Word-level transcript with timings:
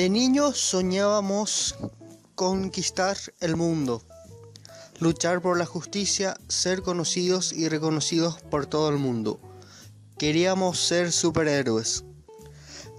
De 0.00 0.08
niños 0.08 0.58
soñábamos 0.58 1.74
conquistar 2.34 3.18
el 3.40 3.54
mundo, 3.56 4.02
luchar 4.98 5.42
por 5.42 5.58
la 5.58 5.66
justicia, 5.66 6.40
ser 6.48 6.80
conocidos 6.80 7.52
y 7.52 7.68
reconocidos 7.68 8.40
por 8.50 8.64
todo 8.64 8.88
el 8.88 8.96
mundo. 8.96 9.38
Queríamos 10.16 10.78
ser 10.80 11.12
superhéroes. 11.12 12.04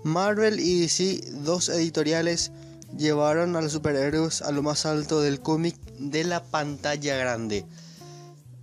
Marvel 0.04 0.60
y 0.60 0.82
DC, 0.82 1.22
dos 1.42 1.70
editoriales, 1.70 2.52
llevaron 2.96 3.56
a 3.56 3.62
los 3.62 3.72
superhéroes 3.72 4.44
a 4.44 4.52
lo 4.52 4.62
más 4.62 4.86
alto 4.86 5.22
del 5.22 5.42
cómic 5.42 5.78
de 5.98 6.24
la 6.24 6.44
pantalla 6.44 7.18
grande. 7.18 7.66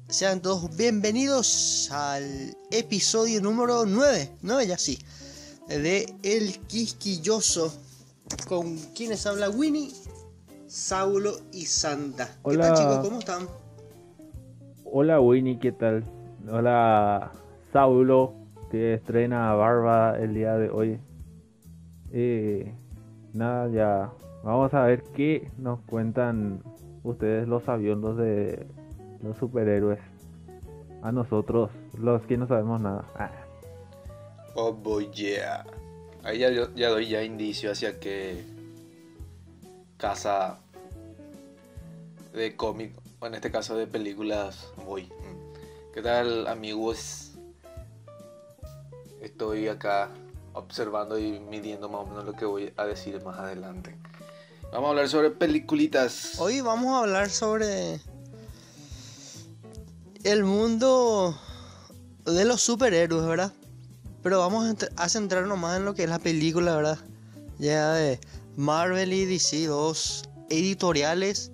Sean 0.08 0.40
todos 0.42 0.76
bienvenidos 0.76 1.88
al 1.90 2.56
episodio 2.70 3.40
número 3.40 3.84
9, 3.84 4.30
9 4.42 4.66
ya 4.68 4.78
sí, 4.78 4.96
de 5.66 6.14
El 6.22 6.60
Quisquilloso, 6.68 7.74
con 8.48 8.76
quienes 8.94 9.26
habla 9.26 9.50
Winnie, 9.50 9.90
Saulo 10.66 11.32
y 11.52 11.66
Santa. 11.66 12.36
Hola. 12.42 12.56
¿Qué 12.56 12.68
tal 12.68 12.76
chicos? 12.76 12.98
¿Cómo 13.08 13.18
están? 13.18 13.48
Hola 14.84 15.20
Winnie, 15.20 15.58
¿qué 15.58 15.72
tal? 15.72 16.04
Hola 16.50 17.32
Saulo, 17.72 18.34
que 18.70 18.94
estrena 18.94 19.52
Barba 19.54 20.18
el 20.18 20.34
día 20.34 20.56
de 20.56 20.70
hoy. 20.70 20.98
Eh, 22.12 22.74
nada, 23.34 23.68
ya 23.68 24.12
vamos 24.42 24.72
a 24.72 24.84
ver 24.84 25.02
qué 25.14 25.50
nos 25.58 25.80
cuentan 25.80 26.62
ustedes 27.02 27.46
los 27.46 27.68
aviondos 27.68 28.16
de 28.16 28.66
los 29.22 29.36
superhéroes. 29.36 30.00
A 31.02 31.12
nosotros, 31.12 31.70
los 31.98 32.22
que 32.22 32.36
no 32.36 32.48
sabemos 32.48 32.80
nada. 32.80 33.04
Ah, 33.14 33.30
Oh 34.60 34.72
boy, 34.72 35.08
yeah. 35.12 35.64
Ahí 36.24 36.38
ya, 36.38 36.50
doy 36.88 37.08
ya 37.08 37.22
indicio 37.22 37.70
hacia 37.70 38.00
qué 38.00 38.44
casa 39.96 40.58
de 42.32 42.54
cómic, 42.56 42.92
o 43.20 43.26
en 43.26 43.34
este 43.34 43.50
caso 43.50 43.76
de 43.76 43.86
películas, 43.86 44.68
voy. 44.84 45.10
¿Qué 45.94 46.02
tal, 46.02 46.46
amigos? 46.46 47.32
Estoy 49.20 49.68
acá 49.68 50.10
observando 50.52 51.18
y 51.18 51.40
midiendo 51.40 51.88
más 51.88 52.02
o 52.02 52.06
menos 52.06 52.24
lo 52.24 52.32
que 52.32 52.44
voy 52.44 52.72
a 52.76 52.84
decir 52.84 53.22
más 53.24 53.38
adelante. 53.38 53.96
Vamos 54.72 54.88
a 54.88 54.90
hablar 54.90 55.08
sobre 55.08 55.30
peliculitas. 55.30 56.38
Hoy 56.38 56.60
vamos 56.60 56.94
a 56.94 57.00
hablar 57.00 57.30
sobre 57.30 58.00
el 60.24 60.44
mundo 60.44 61.38
de 62.26 62.44
los 62.44 62.60
superhéroes, 62.60 63.26
¿verdad? 63.26 63.52
Pero 64.22 64.38
vamos 64.40 64.66
a 64.66 64.72
ent- 64.74 64.92
a 64.96 65.08
centrarnos 65.08 65.58
más 65.58 65.76
en 65.76 65.84
lo 65.84 65.94
que 65.94 66.04
es 66.04 66.08
la 66.10 66.18
película, 66.18 66.74
¿verdad? 66.76 66.98
Ya 67.58 67.92
de 67.92 68.20
Marvel 68.56 69.12
y 69.12 69.24
DC, 69.24 69.66
dos 69.66 70.28
editoriales 70.50 71.52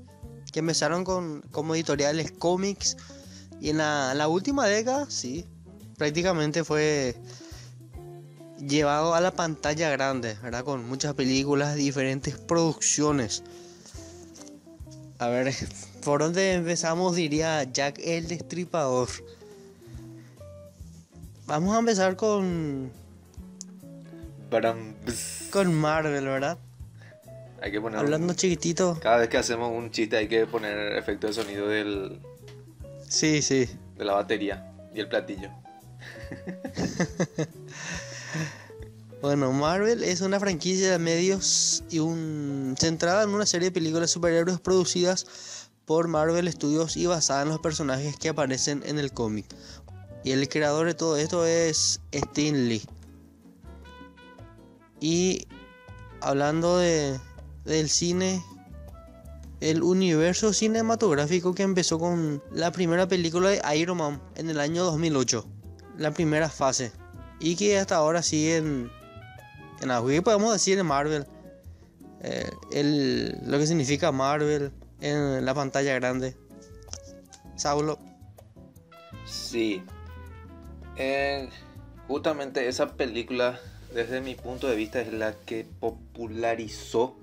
que 0.53 0.61
empezaron 0.61 1.05
con, 1.05 1.43
como 1.51 1.75
editoriales 1.75 2.31
cómics 2.33 2.97
y 3.61 3.71
en 3.71 3.79
la, 3.79 4.15
la 4.15 4.29
última 4.29 4.67
década, 4.67 5.07
sí, 5.11 5.45
prácticamente 5.97 6.65
fue 6.65 7.17
llevado 8.59 9.15
a 9.15 9.21
la 9.21 9.31
pantalla 9.33 9.91
grande, 9.91 10.37
¿verdad? 10.43 10.65
Con 10.65 10.87
muchas 10.89 11.15
películas, 11.15 11.75
diferentes 11.75 12.37
producciones. 12.39 13.43
A 15.19 15.29
ver, 15.29 15.55
¿por 16.05 16.21
dónde 16.23 16.55
empezamos? 16.55 17.17
Diría 17.17 17.65
Jack 17.65 17.99
el 18.03 18.29
Destripador. 18.29 19.09
Vamos 21.47 21.77
a 21.77 21.79
empezar 21.79 22.17
con, 22.17 22.91
bzz. 24.51 25.51
con 25.51 25.75
Marvel, 25.75 26.25
¿verdad? 26.25 26.59
Hay 27.61 27.71
que 27.71 27.81
poner. 27.81 27.99
Hablando 27.99 28.35
chiquitito. 28.35 28.99
Cada 29.01 29.19
vez 29.19 29.29
que 29.29 29.37
hacemos 29.37 29.71
un 29.71 29.91
chiste 29.91 30.17
hay 30.17 30.29
que 30.29 30.47
poner 30.47 30.97
efecto 30.97 31.27
de 31.27 31.33
sonido 31.33 31.69
del, 31.69 32.21
Sí, 33.09 33.43
sí. 33.43 33.69
de 33.97 34.05
la 34.05 34.15
batería 34.15 34.73
y 34.95 35.01
el 35.01 35.09
platillo. 35.09 35.51
Bueno, 39.21 39.51
Marvel 39.53 40.05
es 40.05 40.21
una 40.21 40.39
franquicia 40.39 40.91
de 40.93 40.99
medios 40.99 41.83
y 41.89 41.99
un 41.99 42.75
centrada 42.79 43.23
en 43.23 43.31
una 43.31 43.47
serie 43.47 43.71
de 43.71 43.73
películas 43.73 44.03
de 44.03 44.09
superhéroes 44.09 44.61
producidas 44.61 45.71
por 45.87 46.09
Marvel 46.09 46.53
Studios 46.53 46.99
y 46.99 47.07
basada 47.07 47.41
en 47.41 47.49
los 47.49 47.59
personajes 47.61 48.19
que 48.19 48.29
aparecen 48.29 48.83
en 48.85 48.99
el 48.99 49.13
cómic. 49.15 49.47
Y 50.25 50.33
el 50.33 50.49
creador 50.49 50.87
de 50.87 50.95
todo 50.95 51.17
esto 51.17 51.45
es 51.47 52.01
Stan 52.11 52.69
Lee. 52.69 52.83
Y 55.01 55.47
hablando 56.23 56.79
de, 56.79 57.21
del 57.65 57.91
cine, 57.91 58.43
el 59.61 59.83
universo 59.83 60.55
cinematográfico 60.55 61.55
que 61.55 61.63
empezó 61.63 61.99
con 61.99 62.43
la 62.53 62.73
primera 62.73 63.07
película 63.07 63.51
de 63.51 63.63
Iron 63.77 63.99
Man 63.99 64.23
en 64.37 64.49
el 64.49 64.61
año 64.61 64.85
2008, 64.85 65.47
la 65.99 66.11
primera 66.13 66.49
fase, 66.49 66.91
y 67.39 67.55
que 67.57 67.79
hasta 67.79 67.97
ahora 67.97 68.23
sigue 68.23 68.57
en, 68.57 68.91
en 69.83 69.91
auge, 69.91 70.15
¿Qué 70.15 70.23
podemos 70.23 70.53
decir 70.53 70.79
en 70.79 70.87
Marvel, 70.87 71.27
Eh, 72.27 72.51
el, 72.73 73.39
lo 73.45 73.59
que 73.59 73.67
significa 73.67 74.11
Marvel 74.11 74.73
en 75.03 75.45
la 75.45 75.53
pantalla 75.53 75.95
grande. 75.95 76.35
Saulo, 77.57 77.99
Sí. 79.27 79.83
Eh, 80.97 81.49
justamente 82.07 82.69
esa 82.69 82.97
película, 82.97 83.59
desde 83.93 84.21
mi 84.21 84.35
punto 84.35 84.69
de 84.69 84.77
vista, 84.77 85.01
es 85.01 85.13
la 85.13 85.35
que 85.35 85.67
popularizó. 85.81 87.17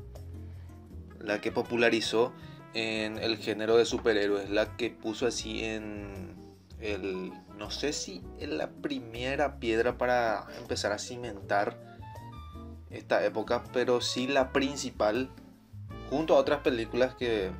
La 1.19 1.39
que 1.39 1.51
popularizó 1.51 2.33
en 2.73 3.17
el 3.17 3.37
género 3.37 3.77
de 3.77 3.85
superhéroes. 3.85 4.49
La 4.49 4.75
que 4.77 4.89
puso 4.89 5.27
así 5.27 5.63
en 5.63 6.35
el. 6.79 7.31
No 7.57 7.69
sé 7.69 7.93
si 7.93 8.23
en 8.39 8.57
la 8.57 8.69
primera 8.69 9.59
piedra 9.59 9.97
para 9.97 10.47
empezar 10.59 10.91
a 10.91 10.97
cimentar 10.97 11.77
esta 12.89 13.23
época, 13.23 13.63
pero 13.71 14.01
sí 14.01 14.27
la 14.27 14.51
principal. 14.51 15.29
Junto 16.09 16.35
a 16.35 16.39
otras 16.39 16.59
películas 16.59 17.15
que, 17.15 17.51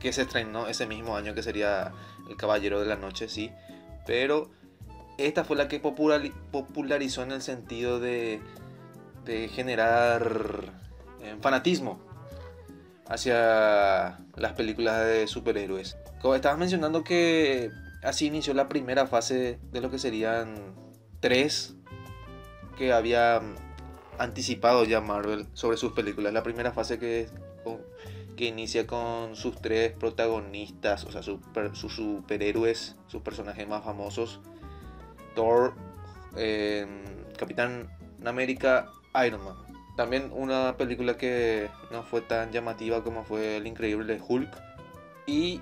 que 0.00 0.12
se 0.14 0.22
estrenó 0.22 0.68
ese 0.68 0.86
mismo 0.86 1.16
año, 1.16 1.34
que 1.34 1.42
sería 1.42 1.92
El 2.30 2.36
Caballero 2.36 2.80
de 2.80 2.86
la 2.86 2.96
Noche, 2.96 3.28
sí. 3.28 3.52
Pero 4.06 4.50
esta 5.18 5.44
fue 5.44 5.56
la 5.56 5.68
que 5.68 5.82
populari- 5.82 6.32
popularizó 6.50 7.22
en 7.22 7.32
el 7.32 7.42
sentido 7.42 8.00
de, 8.00 8.40
de 9.24 9.48
generar 9.48 10.72
eh, 11.22 11.36
fanatismo 11.40 12.00
hacia 13.08 14.18
las 14.36 14.52
películas 14.54 15.06
de 15.06 15.26
superhéroes. 15.26 15.96
Como 16.20 16.34
estabas 16.34 16.58
mencionando 16.58 17.04
que 17.04 17.70
así 18.02 18.26
inició 18.26 18.54
la 18.54 18.68
primera 18.68 19.06
fase 19.06 19.58
de 19.70 19.80
lo 19.80 19.90
que 19.90 19.98
serían 19.98 20.74
tres 21.20 21.74
que 22.78 22.92
había 22.92 23.42
anticipado 24.18 24.84
ya 24.84 25.00
Marvel 25.00 25.46
sobre 25.52 25.76
sus 25.76 25.92
películas. 25.92 26.32
La 26.32 26.42
primera 26.42 26.72
fase 26.72 26.98
que, 26.98 27.28
que 28.36 28.46
inicia 28.46 28.86
con 28.86 29.36
sus 29.36 29.60
tres 29.60 29.92
protagonistas, 29.92 31.04
o 31.04 31.12
sea, 31.12 31.22
sus 31.22 31.40
superhéroes, 31.92 32.96
sus 33.08 33.22
personajes 33.22 33.68
más 33.68 33.84
famosos. 33.84 34.40
Thor, 35.34 35.74
eh, 36.36 36.86
Capitán 37.36 37.90
América, 38.24 38.90
Iron 39.26 39.44
Man. 39.44 39.56
También 39.96 40.30
una 40.32 40.76
película 40.76 41.16
que 41.16 41.68
no 41.90 42.02
fue 42.02 42.22
tan 42.22 42.50
llamativa 42.50 43.04
como 43.04 43.24
fue 43.24 43.56
El 43.58 43.66
Increíble 43.66 44.20
Hulk. 44.26 44.50
Y 45.26 45.60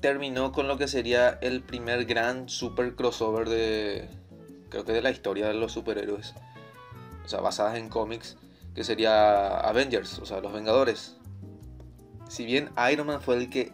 terminó 0.00 0.52
con 0.52 0.68
lo 0.68 0.76
que 0.76 0.88
sería 0.88 1.38
el 1.40 1.62
primer 1.62 2.04
gran 2.04 2.48
super 2.48 2.94
crossover 2.94 3.48
de, 3.48 4.08
creo 4.68 4.84
que 4.84 4.92
de 4.92 5.02
la 5.02 5.10
historia 5.10 5.46
de 5.46 5.54
los 5.54 5.72
superhéroes. 5.72 6.34
O 7.24 7.28
sea, 7.28 7.40
basadas 7.40 7.76
en 7.76 7.88
cómics, 7.88 8.36
que 8.74 8.84
sería 8.84 9.60
Avengers, 9.60 10.18
o 10.18 10.26
sea, 10.26 10.40
los 10.40 10.52
Vengadores. 10.52 11.16
Si 12.28 12.44
bien 12.44 12.70
Iron 12.90 13.06
Man 13.06 13.20
fue 13.20 13.36
el 13.36 13.50
que 13.50 13.72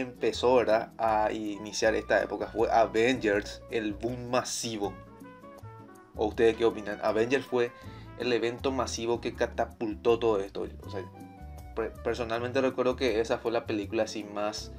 empezó 0.00 0.56
¿verdad? 0.56 0.92
a 0.98 1.32
iniciar 1.32 1.94
esta 1.94 2.22
época, 2.22 2.46
fue 2.46 2.70
Avengers 2.70 3.62
el 3.70 3.94
boom 3.94 4.30
masivo. 4.30 4.92
¿O 6.16 6.26
ustedes 6.26 6.56
qué 6.56 6.64
opinan? 6.64 6.98
Avengers 7.02 7.44
fue 7.44 7.72
el 8.18 8.32
evento 8.32 8.70
masivo 8.70 9.20
que 9.20 9.34
catapultó 9.34 10.18
todo 10.18 10.40
esto. 10.40 10.66
O 10.86 10.90
sea, 10.90 11.02
per- 11.74 11.92
personalmente 12.04 12.60
recuerdo 12.60 12.96
que 12.96 13.20
esa 13.20 13.38
fue 13.38 13.50
la 13.50 13.66
película 13.66 14.04
así 14.04 14.24
más 14.24 14.72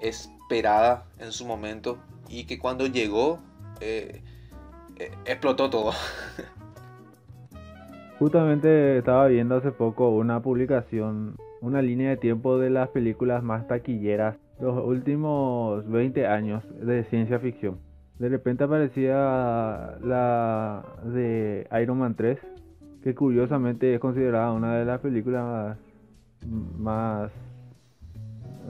esperada 0.00 1.04
en 1.18 1.32
su 1.32 1.46
momento 1.46 1.98
y 2.28 2.44
que 2.44 2.58
cuando 2.58 2.86
llegó 2.86 3.38
eh, 3.80 4.22
eh, 4.96 5.12
explotó 5.24 5.70
todo. 5.70 5.92
Justamente 8.18 8.98
estaba 8.98 9.26
viendo 9.26 9.56
hace 9.56 9.72
poco 9.72 10.10
una 10.10 10.40
publicación, 10.42 11.36
una 11.60 11.82
línea 11.82 12.10
de 12.10 12.16
tiempo 12.16 12.58
de 12.58 12.70
las 12.70 12.88
películas 12.90 13.42
más 13.42 13.66
taquilleras 13.66 14.36
los 14.60 14.84
últimos 14.84 15.88
20 15.88 16.26
años 16.26 16.62
de 16.80 17.04
ciencia 17.04 17.38
ficción. 17.38 17.78
De 18.18 18.28
repente 18.28 18.64
aparecía 18.64 19.96
la 20.02 20.84
de 21.04 21.66
Iron 21.80 21.98
Man 21.98 22.14
3 22.14 22.38
que 23.02 23.14
curiosamente 23.14 23.94
es 23.94 24.00
considerada 24.00 24.52
una 24.52 24.76
de 24.76 24.84
las 24.84 25.00
películas 25.00 25.76
más, 26.78 27.30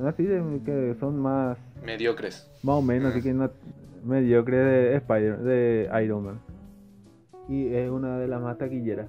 así 0.04 0.24
de 0.24 0.60
que 0.64 0.94
son 0.98 1.18
más 1.18 1.58
mediocres. 1.84 2.50
Más 2.62 2.76
o 2.76 2.82
menos 2.82 3.12
así 3.12 3.22
que 3.22 3.34
no 3.34 3.50
mediocres 4.04 4.64
de 4.64 4.96
Spider 4.96 5.38
de 5.38 5.90
Iron 6.02 6.24
Man. 6.24 6.40
Y 7.48 7.66
es 7.74 7.90
una 7.90 8.18
de 8.18 8.28
las 8.28 8.40
más 8.40 8.56
taquilleras. 8.56 9.08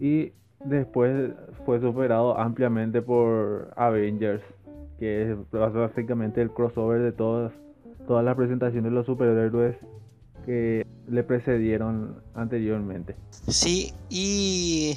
Y 0.00 0.32
después 0.64 1.32
fue 1.64 1.80
superado 1.80 2.36
ampliamente 2.38 3.00
por 3.00 3.72
Avengers 3.76 4.42
que 5.02 5.32
es 5.32 5.36
básicamente 5.50 6.40
el 6.40 6.52
crossover 6.52 7.02
de 7.02 7.10
todas 7.10 7.52
todas 8.06 8.24
las 8.24 8.36
presentaciones 8.36 8.84
de 8.84 8.90
los 8.92 9.04
superhéroes 9.04 9.76
que 10.46 10.86
le 11.08 11.24
precedieron 11.24 12.22
anteriormente 12.36 13.16
Sí, 13.48 13.92
y 14.08 14.96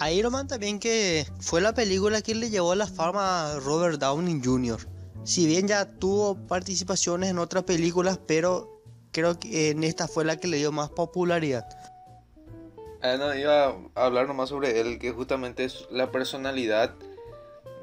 a 0.00 0.10
Iron 0.10 0.32
Man 0.32 0.48
también 0.48 0.80
que 0.80 1.24
fue 1.38 1.60
la 1.60 1.72
película 1.72 2.20
que 2.20 2.34
le 2.34 2.50
llevó 2.50 2.74
la 2.74 2.88
fama 2.88 3.52
a 3.52 3.60
Robert 3.60 4.00
Downey 4.00 4.40
Jr. 4.44 4.80
Si 5.22 5.46
bien 5.46 5.68
ya 5.68 5.84
tuvo 5.84 6.34
participaciones 6.48 7.30
en 7.30 7.38
otras 7.38 7.62
películas, 7.62 8.18
pero 8.26 8.82
creo 9.12 9.38
que 9.38 9.70
en 9.70 9.84
esta 9.84 10.08
fue 10.08 10.24
la 10.24 10.36
que 10.36 10.48
le 10.48 10.56
dio 10.56 10.72
más 10.72 10.90
popularidad. 10.90 11.64
Ah, 13.02 13.16
no, 13.18 13.32
iba 13.32 13.66
a 13.66 14.04
hablar 14.04 14.26
nomás 14.26 14.48
sobre 14.48 14.80
él, 14.80 14.98
que 14.98 15.12
justamente 15.12 15.62
es 15.62 15.86
la 15.92 16.10
personalidad 16.10 16.96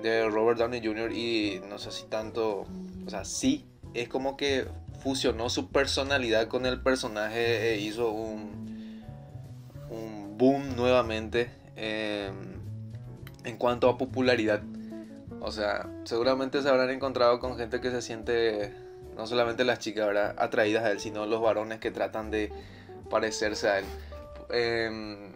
de 0.02 0.30
Robert 0.30 0.60
Downey 0.60 0.82
Jr. 0.84 1.12
y 1.12 1.62
no 1.70 1.78
sé 1.78 1.92
si 1.92 2.04
tanto, 2.06 2.66
o 3.06 3.10
sea, 3.10 3.26
sí, 3.26 3.66
es 3.94 4.08
como 4.10 4.38
que 4.38 4.68
fusionó 5.02 5.50
su 5.50 5.70
personalidad 5.70 6.48
con 6.48 6.66
el 6.66 6.82
personaje 6.82 7.74
e 7.74 7.78
hizo 7.78 8.12
un, 8.12 9.04
un 9.90 10.38
boom 10.38 10.76
nuevamente 10.76 11.52
en, 11.76 12.62
en 13.44 13.58
cuanto 13.58 13.90
a 13.90 13.98
popularidad. 13.98 14.62
O 15.42 15.52
sea, 15.52 15.90
seguramente 16.04 16.62
se 16.62 16.70
habrán 16.70 16.92
encontrado 16.92 17.40
con 17.40 17.58
gente 17.58 17.82
que 17.82 17.90
se 17.90 18.02
siente, 18.02 18.74
no 19.16 19.26
solamente 19.26 19.64
las 19.64 19.80
chicas, 19.80 20.06
¿verdad? 20.06 20.36
atraídas 20.38 20.84
a 20.84 20.92
él, 20.92 21.00
sino 21.00 21.26
los 21.26 21.42
varones 21.42 21.80
que 21.80 21.90
tratan 21.90 22.30
de 22.30 22.52
parecerse 23.10 23.68
a 23.68 23.80
él. 23.80 23.86
Em, 24.52 25.32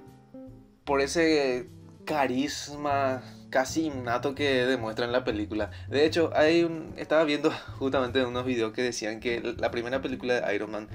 por 0.83 1.01
ese 1.01 1.67
carisma 2.05 3.23
casi 3.55 3.85
innato 3.85 4.35
que 4.35 4.65
demuestra 4.65 5.05
en 5.05 5.13
la 5.13 5.23
película. 5.23 5.71
De 5.87 6.05
hecho, 6.05 6.29
hay 6.35 6.63
un, 6.65 6.93
estaba 6.97 7.23
viendo 7.23 7.51
justamente 7.79 8.25
unos 8.25 8.45
videos 8.45 8.73
que 8.73 8.81
decían 8.81 9.21
que 9.21 9.39
la 9.57 9.71
primera 9.71 10.01
película 10.01 10.41
de 10.41 10.55
Iron 10.55 10.71
Man 10.71 10.89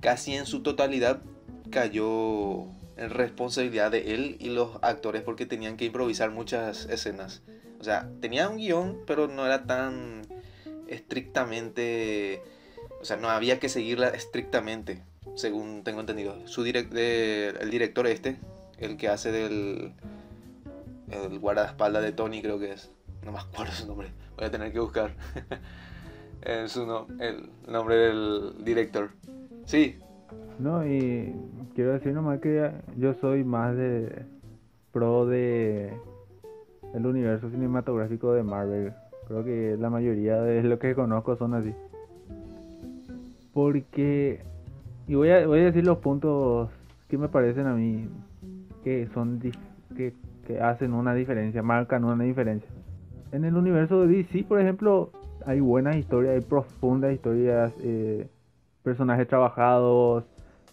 casi 0.00 0.36
en 0.36 0.46
su 0.46 0.62
totalidad 0.62 1.18
cayó 1.68 2.60
en 2.96 3.10
responsabilidad 3.10 3.90
de 3.90 4.14
él 4.14 4.36
y 4.38 4.50
los 4.50 4.78
actores 4.82 5.22
porque 5.22 5.46
tenían 5.46 5.76
que 5.76 5.84
improvisar 5.84 6.30
muchas 6.30 6.84
escenas. 6.84 7.42
O 7.80 7.82
sea, 7.82 8.08
tenía 8.20 8.48
un 8.48 8.58
guion, 8.58 8.98
pero 9.04 9.26
no 9.26 9.44
era 9.44 9.64
tan 9.64 10.22
estrictamente... 10.86 12.40
O 13.00 13.04
sea, 13.04 13.16
no 13.16 13.30
había 13.30 13.58
que 13.58 13.68
seguirla 13.68 14.10
estrictamente, 14.10 15.02
según 15.34 15.82
tengo 15.82 15.98
entendido. 15.98 16.46
Su 16.46 16.62
direct, 16.62 16.94
el 16.94 17.68
director 17.68 18.06
este, 18.06 18.36
el 18.78 18.96
que 18.96 19.08
hace 19.08 19.32
del 19.32 19.92
el 21.10 21.38
guardaespaldas 21.38 22.02
de 22.02 22.12
Tony 22.12 22.42
creo 22.42 22.58
que 22.58 22.72
es. 22.72 22.92
No 23.24 23.32
me 23.32 23.38
acuerdo 23.38 23.72
su 23.72 23.86
nombre. 23.86 24.08
Voy 24.36 24.46
a 24.46 24.50
tener 24.50 24.72
que 24.72 24.80
buscar. 24.80 25.12
el, 26.42 26.68
su 26.68 26.86
no, 26.86 27.06
el 27.18 27.50
nombre 27.68 27.96
del 27.96 28.64
director. 28.64 29.10
Sí. 29.64 29.98
No, 30.58 30.86
y 30.86 31.34
quiero 31.74 31.92
decir 31.92 32.12
nomás 32.12 32.40
que 32.40 32.72
yo 32.96 33.14
soy 33.14 33.44
más 33.44 33.76
de 33.76 34.24
pro 34.92 35.26
de 35.26 35.92
el 36.94 37.06
universo 37.06 37.50
cinematográfico 37.50 38.32
de 38.32 38.42
Marvel. 38.42 38.92
Creo 39.26 39.44
que 39.44 39.76
la 39.78 39.90
mayoría 39.90 40.40
de 40.40 40.62
los 40.62 40.78
que 40.78 40.94
conozco 40.94 41.36
son 41.36 41.54
así. 41.54 41.72
Porque 43.52 44.42
y 45.10 45.14
voy 45.16 45.30
a, 45.30 45.44
voy 45.44 45.58
a 45.58 45.64
decir 45.64 45.84
los 45.84 45.98
puntos 45.98 46.70
que 47.08 47.18
me 47.18 47.28
parecen 47.28 47.66
a 47.66 47.74
mí 47.74 48.08
que 48.84 49.08
son 49.12 49.40
que, 49.96 50.14
que 50.46 50.60
hacen 50.60 50.92
una 50.92 51.14
diferencia, 51.14 51.62
marcan 51.62 52.04
una 52.04 52.24
diferencia. 52.24 52.70
En 53.32 53.44
el 53.44 53.56
universo 53.56 54.06
de 54.06 54.08
DC, 54.08 54.44
por 54.44 54.60
ejemplo, 54.60 55.10
hay 55.46 55.60
buenas 55.60 55.96
historias, 55.96 56.34
hay 56.34 56.40
profundas 56.40 57.12
historias, 57.14 57.72
eh, 57.82 58.28
personajes 58.82 59.28
trabajados, 59.28 60.24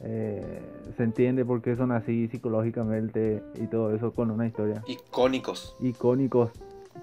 eh, 0.01 0.61
se 0.95 1.03
entiende 1.03 1.43
por 1.43 1.61
qué 1.61 1.75
son 1.75 1.91
así 1.91 2.27
psicológicamente 2.27 3.41
y 3.55 3.65
todo 3.67 3.95
eso 3.95 4.11
con 4.13 4.29
una 4.29 4.45
historia 4.45 4.83
Icónicos. 4.87 5.75
icónicos. 5.79 6.51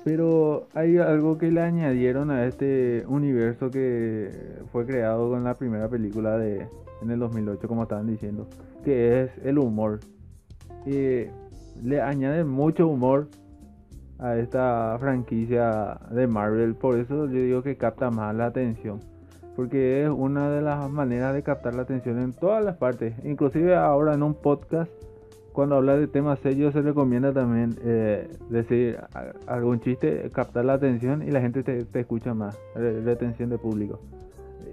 Pero 0.04 0.66
hay 0.74 0.98
algo 0.98 1.38
que 1.38 1.50
le 1.50 1.60
añadieron 1.60 2.30
a 2.30 2.46
este 2.46 3.04
universo 3.06 3.70
que 3.70 4.30
fue 4.72 4.86
creado 4.86 5.30
con 5.30 5.44
la 5.44 5.54
primera 5.54 5.88
película 5.88 6.36
de 6.36 6.66
en 7.02 7.10
el 7.10 7.18
2008, 7.18 7.68
como 7.68 7.82
estaban 7.82 8.06
diciendo, 8.06 8.46
que 8.82 9.22
es 9.22 9.30
el 9.44 9.58
humor. 9.58 10.00
Y 10.86 11.26
le 11.82 12.00
añaden 12.00 12.48
mucho 12.48 12.86
humor 12.88 13.28
a 14.18 14.36
esta 14.36 14.96
franquicia 15.00 15.98
de 16.10 16.26
Marvel, 16.26 16.74
por 16.74 16.98
eso 16.98 17.26
yo 17.26 17.32
digo 17.32 17.62
que 17.62 17.76
capta 17.76 18.10
más 18.10 18.34
la 18.34 18.46
atención. 18.46 19.00
Porque 19.56 20.02
es 20.02 20.10
una 20.10 20.50
de 20.50 20.62
las 20.62 20.90
maneras 20.90 21.34
de 21.34 21.42
captar 21.42 21.74
la 21.74 21.82
atención 21.82 22.18
en 22.18 22.32
todas 22.32 22.64
las 22.64 22.76
partes. 22.76 23.14
Inclusive 23.24 23.76
ahora 23.76 24.14
en 24.14 24.22
un 24.22 24.34
podcast 24.34 24.90
cuando 25.52 25.76
habla 25.76 25.96
de 25.96 26.08
temas 26.08 26.40
serios 26.40 26.72
se 26.72 26.82
recomienda 26.82 27.32
también 27.32 27.76
eh, 27.84 28.28
decir 28.50 28.98
algún 29.46 29.78
chiste, 29.78 30.28
captar 30.32 30.64
la 30.64 30.72
atención 30.72 31.22
y 31.22 31.30
la 31.30 31.40
gente 31.40 31.62
te, 31.62 31.84
te 31.84 32.00
escucha 32.00 32.34
más, 32.34 32.58
re- 32.74 33.00
retención 33.02 33.50
de 33.50 33.58
público. 33.58 34.00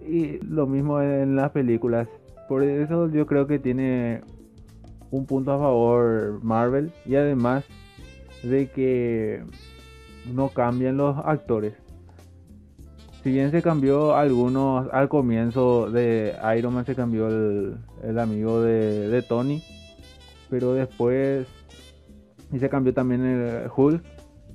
Y 0.07 0.39
lo 0.43 0.65
mismo 0.65 0.99
en 0.99 1.35
las 1.35 1.51
películas. 1.51 2.07
Por 2.49 2.63
eso 2.63 3.07
yo 3.09 3.27
creo 3.27 3.45
que 3.45 3.59
tiene 3.59 4.21
un 5.11 5.25
punto 5.25 5.51
a 5.51 5.59
favor 5.59 6.39
Marvel 6.41 6.91
y 7.05 7.15
además 7.15 7.65
de 8.43 8.69
que 8.69 9.43
no 10.33 10.49
cambian 10.49 10.97
los 10.97 11.17
actores. 11.17 11.73
Si 13.23 13.31
bien 13.31 13.51
se 13.51 13.61
cambió 13.61 14.15
algunos 14.15 14.91
al 14.91 15.07
comienzo 15.07 15.91
de 15.91 16.33
Iron 16.57 16.73
Man, 16.73 16.85
se 16.85 16.95
cambió 16.95 17.27
el, 17.27 17.77
el 18.01 18.17
amigo 18.17 18.61
de, 18.61 19.09
de 19.09 19.21
Tony 19.21 19.61
pero 20.49 20.73
después 20.73 21.47
y 22.51 22.59
se 22.59 22.69
cambió 22.69 22.93
también 22.93 23.25
el 23.25 23.69
Hulk 23.75 24.03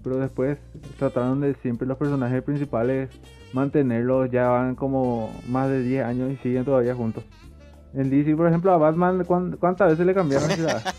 pero 0.05 0.19
después 0.19 0.59
trataron 0.99 1.41
de 1.41 1.55
siempre 1.55 1.89
los 1.89 1.97
personajes 1.97 2.43
principales 2.43 3.09
mantenerlos 3.53 4.31
ya 4.31 4.49
van 4.49 4.75
como 4.75 5.33
más 5.49 5.71
de 5.71 5.83
10 5.83 6.05
años 6.05 6.33
y 6.33 6.37
siguen 6.37 6.65
todavía 6.65 6.95
juntos 6.95 7.25
en 7.97 8.11
DC 8.11 8.37
por 8.37 8.47
ejemplo 8.49 8.73
a 8.73 8.77
Batman 8.77 9.25
¿cuán- 9.25 9.57
¿cuántas 9.59 9.91
veces 9.91 10.07
le 10.07 10.15
cambiaron 10.15 10.51
ciudad? 10.51 10.83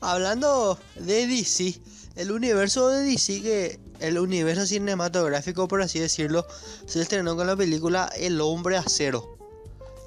Hablando 0.00 0.78
de 0.94 1.26
DC, 1.26 1.80
el 2.14 2.30
universo 2.30 2.88
de 2.88 3.02
DC, 3.02 3.42
que 3.42 3.80
el 3.98 4.18
universo 4.18 4.64
cinematográfico, 4.64 5.66
por 5.66 5.82
así 5.82 5.98
decirlo, 5.98 6.46
se 6.86 7.00
estrenó 7.00 7.34
con 7.36 7.48
la 7.48 7.56
película 7.56 8.08
El 8.16 8.40
Hombre 8.40 8.76
Acero. 8.76 9.36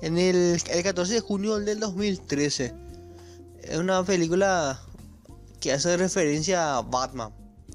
En 0.02 0.18
el, 0.18 0.62
el 0.70 0.84
14 0.84 1.16
de 1.16 1.20
junio 1.20 1.60
del 1.60 1.80
2013. 1.80 2.74
Es 3.64 3.78
una 3.78 4.02
película 4.04 4.80
que 5.60 5.74
hace 5.74 5.96
referencia 5.98 6.78
a 6.78 6.82
Batman. 6.82 7.34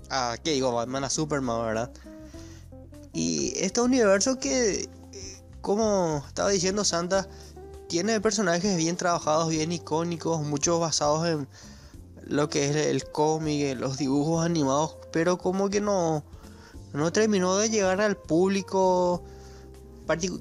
A, 0.09 0.37
¿qué 0.43 0.53
digo? 0.53 0.73
Batman 0.73 1.05
a 1.05 1.11
Superman, 1.11 1.67
¿verdad? 1.67 1.91
Y 3.13 3.53
este 3.57 3.81
universo 3.81 4.39
que, 4.39 4.89
como 5.67 6.23
estaba 6.29 6.51
diciendo 6.51 6.85
Santa, 6.85 7.29
tiene 7.89 8.21
personajes 8.21 8.77
bien 8.77 8.97
trabajados, 8.97 9.49
bien 9.49 9.73
icónicos, 9.73 10.41
muchos 10.43 10.79
basados 10.79 11.27
en 11.27 11.49
lo 12.23 12.49
que 12.49 12.67
es 12.67 12.77
el 12.77 13.03
cómic, 13.11 13.77
los 13.77 13.99
dibujos 13.99 14.47
animados, 14.47 14.97
pero 15.11 15.39
como 15.39 15.69
que 15.69 15.81
no, 15.81 16.23
no 16.93 17.13
terminó 17.13 17.57
de 17.57 17.69
llegar 17.69 18.01
al 18.01 18.17
público. 18.17 19.25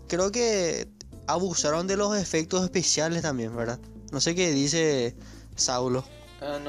Creo 0.07 0.31
que 0.31 0.87
abusaron 1.25 1.87
de 1.87 1.97
los 1.97 2.15
efectos 2.15 2.63
especiales 2.63 3.23
también, 3.23 3.55
¿verdad? 3.55 3.79
No 4.11 4.21
sé 4.21 4.35
qué 4.35 4.51
dice 4.51 5.15
Saulo. 5.55 6.03
Ah, 6.39 6.59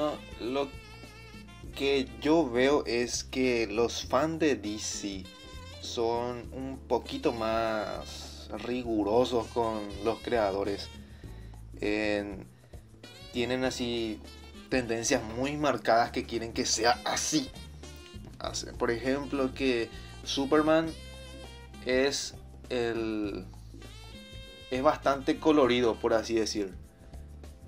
lo 0.40 0.68
que 1.74 2.08
yo 2.22 2.50
veo 2.50 2.86
es 2.86 3.22
que 3.22 3.66
los 3.66 4.06
fans 4.06 4.38
de 4.38 4.56
DC 4.56 5.24
son 5.82 6.50
un 6.54 6.78
poquito 6.88 7.32
más 7.32 8.35
rigurosos 8.62 9.46
con 9.48 9.80
los 10.04 10.20
creadores. 10.20 10.88
En- 11.80 12.46
tienen 13.32 13.64
así 13.64 14.20
tendencias 14.70 15.22
muy 15.22 15.56
marcadas 15.56 16.10
que 16.10 16.24
quieren 16.24 16.52
que 16.52 16.64
sea 16.66 17.00
así. 17.04 17.50
Así, 18.38 18.66
Por 18.78 18.90
ejemplo, 18.90 19.52
que 19.54 19.90
Superman 20.24 20.86
es 21.84 22.34
el 22.68 23.44
es 24.70 24.82
bastante 24.82 25.38
colorido, 25.38 25.96
por 25.96 26.12
así 26.14 26.34
decir. 26.34 26.74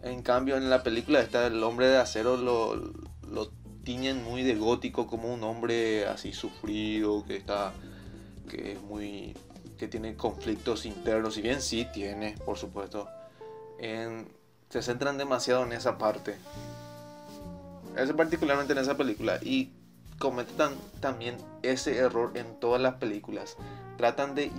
En 0.02 0.22
cambio, 0.22 0.56
en 0.56 0.70
la 0.70 0.82
película 0.82 1.20
está 1.20 1.46
el 1.46 1.62
hombre 1.62 1.86
de 1.88 1.96
acero 1.98 2.36
lo, 2.36 2.74
lo 2.76 3.50
tiñen 3.84 4.22
muy 4.24 4.42
de 4.42 4.54
gótico, 4.54 5.06
como 5.06 5.32
un 5.32 5.42
hombre 5.44 6.06
así 6.06 6.32
sufrido, 6.32 7.24
que 7.24 7.36
está, 7.36 7.72
que 8.48 8.72
es 8.72 8.82
muy, 8.82 9.36
que 9.78 9.88
tiene 9.88 10.16
conflictos 10.16 10.84
internos, 10.84 11.38
y 11.38 11.42
bien 11.42 11.62
sí 11.62 11.86
tiene, 11.92 12.34
por 12.44 12.58
supuesto, 12.58 13.08
se 13.78 14.82
centran 14.82 15.16
demasiado 15.16 15.64
en 15.64 15.72
esa 15.72 15.96
parte. 15.96 16.36
Es 17.96 18.12
particularmente 18.12 18.74
en 18.74 18.80
esa 18.80 18.96
película 18.96 19.38
y 19.40 19.72
cometen 20.18 20.70
también 21.00 21.36
ese 21.62 21.96
error 21.96 22.32
en 22.34 22.58
todas 22.60 22.80
las 22.80 22.94
películas. 22.94 23.56
Tratan 23.96 24.34
de, 24.34 24.50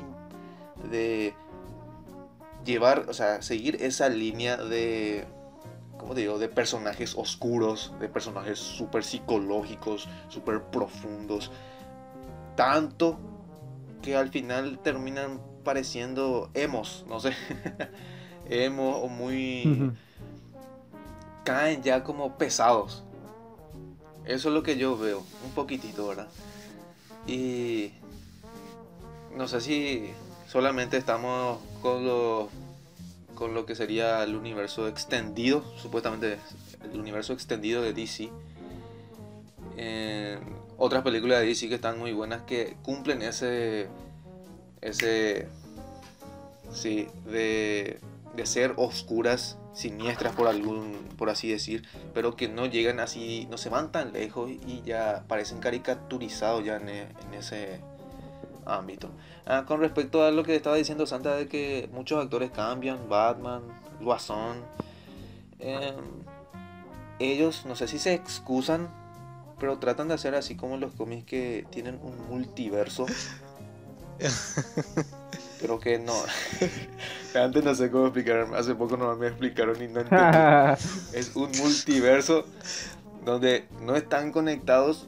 de 0.89 1.33
llevar, 2.65 3.05
o 3.09 3.13
sea, 3.13 3.41
seguir 3.41 3.81
esa 3.81 4.09
línea 4.09 4.57
de, 4.57 5.25
¿cómo 5.97 6.15
digo? 6.15 6.39
De 6.39 6.47
personajes 6.47 7.15
oscuros, 7.15 7.93
de 7.99 8.09
personajes 8.09 8.57
súper 8.57 9.03
psicológicos, 9.03 10.07
súper 10.29 10.63
profundos. 10.63 11.51
Tanto 12.55 13.19
que 14.01 14.15
al 14.15 14.29
final 14.29 14.79
terminan 14.79 15.41
pareciendo 15.63 16.49
emos, 16.53 17.05
no 17.07 17.19
sé. 17.19 17.33
emo 18.49 18.97
o 18.97 19.07
muy... 19.07 19.93
caen 21.43 21.81
ya 21.83 22.03
como 22.03 22.37
pesados. 22.37 23.03
Eso 24.25 24.49
es 24.49 24.53
lo 24.53 24.63
que 24.63 24.77
yo 24.77 24.97
veo, 24.97 25.23
un 25.45 25.51
poquitito, 25.51 26.07
¿verdad? 26.07 26.27
Y 27.27 27.91
no 29.35 29.47
sé 29.47 29.61
si 29.61 30.09
solamente 30.47 30.97
estamos 30.97 31.59
con 31.81 32.05
lo, 32.05 32.49
con 33.35 33.53
lo 33.53 33.65
que 33.65 33.75
sería 33.75 34.23
el 34.23 34.35
universo 34.35 34.87
extendido, 34.87 35.63
supuestamente 35.77 36.37
el 36.91 36.99
universo 36.99 37.33
extendido 37.33 37.81
de 37.81 37.93
DC. 37.93 38.29
Otras 40.79 41.03
películas 41.03 41.41
de 41.41 41.47
DC 41.47 41.67
que 41.67 41.75
están 41.75 41.99
muy 41.99 42.13
buenas 42.13 42.41
que 42.43 42.77
cumplen 42.81 43.21
ese, 43.21 43.87
ese, 44.81 45.47
sí, 46.71 47.07
de, 47.25 47.99
de 48.35 48.45
ser 48.45 48.73
oscuras 48.77 49.57
siniestras 49.73 50.33
por 50.33 50.47
algún 50.47 50.97
por 51.17 51.29
así 51.29 51.49
decir 51.49 51.83
pero 52.13 52.35
que 52.35 52.47
no 52.47 52.65
llegan 52.65 52.99
así 52.99 53.47
no 53.51 53.57
se 53.57 53.69
van 53.69 53.91
tan 53.91 54.13
lejos 54.13 54.49
y 54.49 54.81
ya 54.83 55.23
parecen 55.27 55.59
caricaturizados 55.59 56.65
ya 56.65 56.77
en, 56.77 56.89
e, 56.89 57.07
ese 57.37 57.81
ámbito. 58.65 59.09
Ah, 59.45 59.65
con 59.67 59.79
respecto 59.79 60.23
a 60.23 60.31
lo 60.31 60.43
que 60.43 60.55
estaba 60.55 60.75
diciendo 60.75 61.05
Santa 61.05 61.35
de 61.35 61.47
que 61.47 61.89
muchos 61.91 62.23
actores 62.23 62.51
cambian 62.51 63.09
Batman 63.09 63.63
Guasón 63.99 64.63
em, 65.59 65.95
ellos 67.19 67.65
no 67.65 67.75
sé 67.75 67.87
si 67.87 67.99
se 67.99 68.13
excusan 68.13 68.89
pero 69.59 69.77
tratan 69.79 70.07
de 70.07 70.13
hacer 70.13 70.35
así 70.35 70.55
como 70.55 70.77
los 70.77 70.93
cómics 70.93 71.25
que 71.25 71.65
tienen 71.69 71.99
un 72.01 72.27
multiverso 72.29 73.05
pero 75.61 75.79
que 75.79 75.99
no. 75.99 76.13
Antes 77.35 77.63
no 77.63 77.75
sé 77.75 77.91
cómo 77.91 78.05
explicar, 78.05 78.47
hace 78.55 78.75
poco 78.75 78.97
no 78.97 79.15
me 79.15 79.27
explicaron 79.27 79.81
y 79.81 79.87
no 79.87 80.01
entendí. 80.01 80.25
es 81.13 81.35
un 81.35 81.51
multiverso 81.57 82.45
donde 83.25 83.65
no 83.81 83.95
están 83.95 84.31
conectados, 84.31 85.07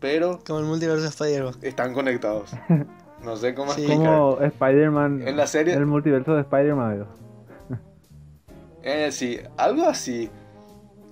pero. 0.00 0.40
Como 0.46 0.60
el 0.60 0.66
multiverso 0.66 1.02
de 1.02 1.08
Spider-Man. 1.08 1.54
Están 1.62 1.94
conectados. 1.94 2.50
No 3.22 3.36
sé 3.36 3.54
cómo 3.54 3.72
explicar. 3.72 3.96
Como 3.96 4.40
Spider-Man. 4.40 5.26
En 5.26 5.36
la 5.36 5.46
serie. 5.46 5.74
El 5.74 5.86
multiverso 5.86 6.34
de 6.34 6.42
Spider-Man. 6.42 7.06
eh, 8.82 9.10
sí, 9.10 9.40
algo 9.56 9.88
así. 9.88 10.30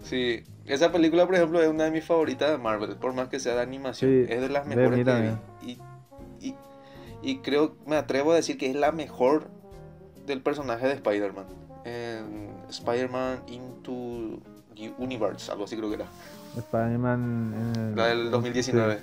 Sí. 0.03 0.45
Esa 0.67 0.93
película, 0.93 1.27
por 1.27 1.35
ejemplo, 1.35 1.63
es 1.63 1.69
una 1.69 1.85
de 1.85 1.91
mis 1.91 2.05
favoritas 2.05 2.51
de 2.51 2.59
Marvel, 2.59 2.97
por 2.97 3.13
más 3.13 3.29
que 3.29 3.39
sea 3.39 3.55
de 3.55 3.63
animación. 3.63 4.27
es 4.29 4.41
de 4.41 4.49
las 4.49 4.67
mejores 4.67 5.05
que 5.05 5.37
vi. 5.63 5.79
Y 6.43 6.55
y 7.27 7.39
creo, 7.39 7.75
me 7.87 7.97
atrevo 7.97 8.31
a 8.31 8.37
decir 8.37 8.57
que 8.57 8.71
es 8.71 8.77
la 8.77 8.93
mejor 8.93 9.49
del 10.27 10.43
personaje 10.43 10.87
de 10.87 10.93
Spider-Man. 10.95 11.47
Spider-Man 12.69 13.41
Into 13.49 14.41
the 14.77 14.93
Universe, 14.99 15.51
algo 15.51 15.65
así 15.65 15.77
creo 15.77 15.89
que 15.89 15.97
era. 15.97 16.07
Spider-Man. 16.57 17.95
La 17.97 18.07
del 18.07 18.31
2019. 18.31 18.99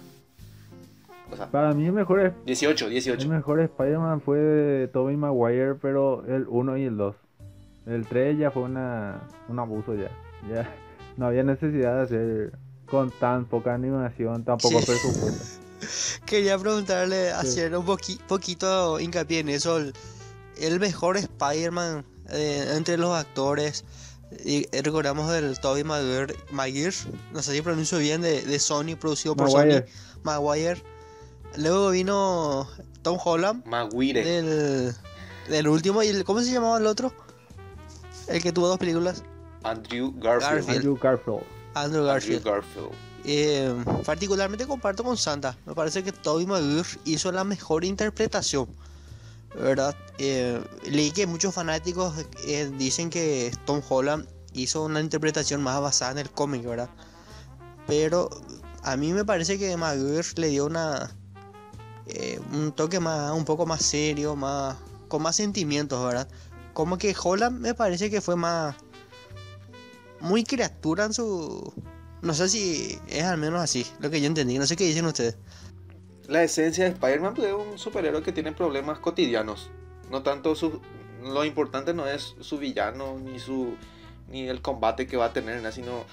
Para 1.52 1.74
mí 1.74 1.86
el 1.86 1.92
mejor 1.92 2.34
18, 2.46 2.88
18. 2.90 3.24
El 3.24 3.30
mejor 3.30 3.60
Spider-Man 3.60 4.22
fue 4.22 4.38
de 4.38 4.88
Tobey 4.88 5.18
Maguire, 5.18 5.76
pero 5.76 6.24
el 6.26 6.46
1 6.48 6.78
y 6.78 6.84
el 6.84 6.96
2. 6.96 7.16
El 7.88 8.08
3 8.08 8.38
ya 8.38 8.52
fue 8.52 8.64
una, 8.64 9.20
un 9.50 9.60
abuso 9.60 9.96
ya. 9.96 10.10
Ya 10.50 10.70
no 11.18 11.28
había 11.28 11.44
necesidad 11.44 11.98
de 11.98 12.02
hacer 12.04 12.60
con 12.86 13.12
tan 13.12 13.46
poca 13.46 13.74
animación, 13.74 14.44
tan 14.44 14.58
poco 14.58 14.80
presupuesto. 14.82 15.60
Quería 16.26 16.58
preguntarle, 16.58 17.32
hacer 17.32 17.76
un 17.76 17.86
poquito 17.86 19.00
hincapié 19.00 19.40
en 19.40 19.50
eso. 19.50 19.80
El, 20.58 20.80
mejor 20.80 21.18
Spider-Man 21.18 22.06
eh, 22.30 22.74
entre 22.76 22.98
los 22.98 23.16
actores. 23.16 23.84
Y 24.46 24.66
recordamos 24.82 25.32
del 25.32 25.60
Tobey 25.60 25.84
Maguire, 25.84 26.94
no 27.34 27.42
sé 27.44 27.54
si 27.54 27.62
pronuncio 27.62 28.00
bien, 28.00 28.22
de, 28.22 28.60
Sony, 28.60 28.96
producido 29.00 29.36
por 29.36 29.52
Sony. 29.52 29.84
Maguire. 30.24 30.82
Luego 31.58 31.92
vino 31.92 32.68
Tom 33.04 33.20
Holland. 33.24 33.66
Maguire. 33.66 34.24
Del, 34.24 34.96
del 35.50 35.68
último. 35.68 36.02
¿Y 36.02 36.08
el, 36.08 36.24
cómo 36.24 36.42
se 36.42 36.52
llamaba 36.52 36.78
el 36.80 36.88
otro? 36.88 37.14
El 38.28 38.42
que 38.42 38.52
tuvo 38.52 38.68
dos 38.68 38.80
películas. 38.80 39.24
Andrew 39.64 40.14
Garfield. 40.20 40.70
Andrew 40.70 40.98
Garfield. 40.98 41.44
Andrew 41.76 42.06
Garfield. 42.06 42.92
Eh, 43.26 43.74
particularmente 44.06 44.68
comparto 44.68 45.04
con 45.04 45.18
Santa. 45.18 45.58
Me 45.66 45.74
parece 45.74 46.04
que 46.04 46.12
Toby 46.12 46.46
Maguire 46.46 46.88
hizo 47.06 47.32
la 47.32 47.44
mejor 47.44 47.86
interpretación. 47.86 48.68
¿Verdad? 49.56 49.96
Eh, 50.18 50.62
leí 50.90 51.12
que 51.12 51.28
muchos 51.28 51.54
fanáticos 51.54 52.14
eh, 52.46 52.72
dicen 52.76 53.10
que 53.10 53.52
Tom 53.66 53.82
Holland 53.88 54.28
hizo 54.54 54.84
una 54.84 55.00
interpretación 55.00 55.62
más 55.62 55.80
basada 55.80 56.12
en 56.12 56.18
el 56.18 56.32
cómic, 56.32 56.64
¿verdad? 56.64 56.90
Pero 57.86 58.30
a 58.84 58.98
mí 58.98 59.14
me 59.14 59.24
parece 59.24 59.60
que 59.60 59.78
Maguire 59.78 60.28
le 60.38 60.48
dio 60.48 60.66
una 60.66 61.16
un 62.52 62.74
toque 62.74 63.00
más 63.00 63.32
un 63.32 63.46
poco 63.46 63.66
más 63.66 63.82
serio, 63.82 64.36
más 64.36 64.76
con 65.08 65.22
más 65.22 65.36
sentimientos, 65.36 66.04
¿verdad? 66.04 66.28
Como 66.74 66.98
que 66.98 67.16
Holland 67.22 67.60
me 67.60 67.76
parece 67.76 68.10
que 68.10 68.20
fue 68.20 68.36
más 68.36 68.76
muy 70.24 70.44
criatura 70.44 71.06
en 71.06 71.14
su 71.14 71.74
no 72.24 72.34
sé 72.34 72.48
si 72.48 72.98
es 73.10 73.24
al 73.24 73.38
menos 73.38 73.62
así, 73.62 73.86
lo 74.00 74.10
que 74.10 74.22
yo 74.22 74.28
entendí. 74.28 74.58
No 74.58 74.66
sé 74.66 74.78
qué 74.78 74.86
dicen 74.86 75.06
ustedes. 75.06 75.36
La 76.28 76.42
esencia 76.42 76.86
de 76.86 76.92
Spider-Man 76.92 77.34
pues, 77.34 77.50
es 77.50 77.54
un 77.54 77.78
superhéroe 77.78 78.24
que 78.24 78.32
tiene 78.32 78.54
problemas 78.54 79.00
cotidianos. 79.00 79.70
No 80.10 80.24
tanto 80.24 80.56
su... 80.56 80.80
Lo 81.22 81.44
importante 81.44 81.94
no 81.94 82.08
es 82.08 82.36
su 82.40 82.58
villano, 82.58 83.20
ni 83.20 83.40
su 83.40 83.76
ni 84.30 84.48
el 84.48 84.62
combate 84.62 85.06
que 85.06 85.18
va 85.18 85.26
a 85.26 85.34
tener, 85.34 85.70
sino 85.74 86.06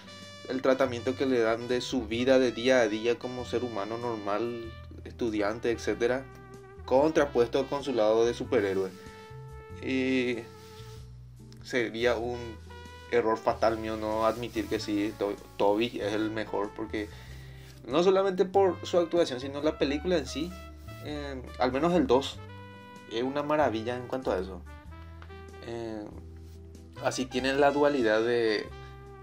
el 0.49 0.63
tratamiento 0.63 1.17
que 1.17 1.27
le 1.27 1.39
dan 1.39 1.69
de 1.69 1.81
su 1.81 2.07
vida 2.07 2.41
de 2.41 2.51
día 2.51 2.81
a 2.81 2.89
día 2.89 3.17
como 3.17 3.45
ser 3.45 3.63
humano 3.63 3.97
normal, 3.97 4.73
estudiante, 5.05 5.71
etc. 5.71 6.25
Contrapuesto 6.85 7.69
con 7.69 7.85
su 7.85 7.93
lado 7.93 8.27
de 8.27 8.35
superhéroe. 8.35 8.91
Y 9.81 10.39
sería 11.63 12.17
un 12.17 12.57
error 13.11 13.37
fatal 13.37 13.79
mío 13.79 13.97
no 13.97 14.27
admitir 14.27 14.67
que 14.69 14.81
sí, 14.81 15.13
Toby 15.57 16.01
es 16.01 16.13
el 16.13 16.31
mejor, 16.31 16.71
porque 16.75 17.09
no 17.87 18.03
solamente 18.03 18.45
por 18.45 18.85
su 18.87 18.99
actuación, 18.99 19.41
sino 19.41 19.63
la 19.63 19.79
película 19.79 20.17
en 20.17 20.27
sí, 20.27 20.53
eh, 21.05 21.43
al 21.59 21.73
menos 21.73 21.95
el 21.95 22.07
2, 22.07 22.39
es 23.13 23.23
una 23.23 23.43
maravilla 23.43 23.97
en 23.97 24.07
cuanto 24.07 24.31
a 24.31 24.39
eso. 24.39 24.63
Eh, 25.67 26.05
así 27.03 27.27
tienen 27.27 27.61
la 27.61 27.71
dualidad 27.71 28.23
de 28.23 28.69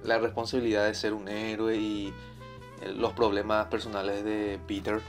la 0.03 0.19
responsabilidad 0.19 0.85
de 0.85 0.93
ser 0.93 1.13
un 1.13 1.27
héroe 1.27 1.77
y 1.77 2.13
eh, 2.81 2.93
los 2.93 3.13
problemas 3.13 3.67
personales 3.67 4.23
de 4.23 4.59
Peter. 4.67 5.01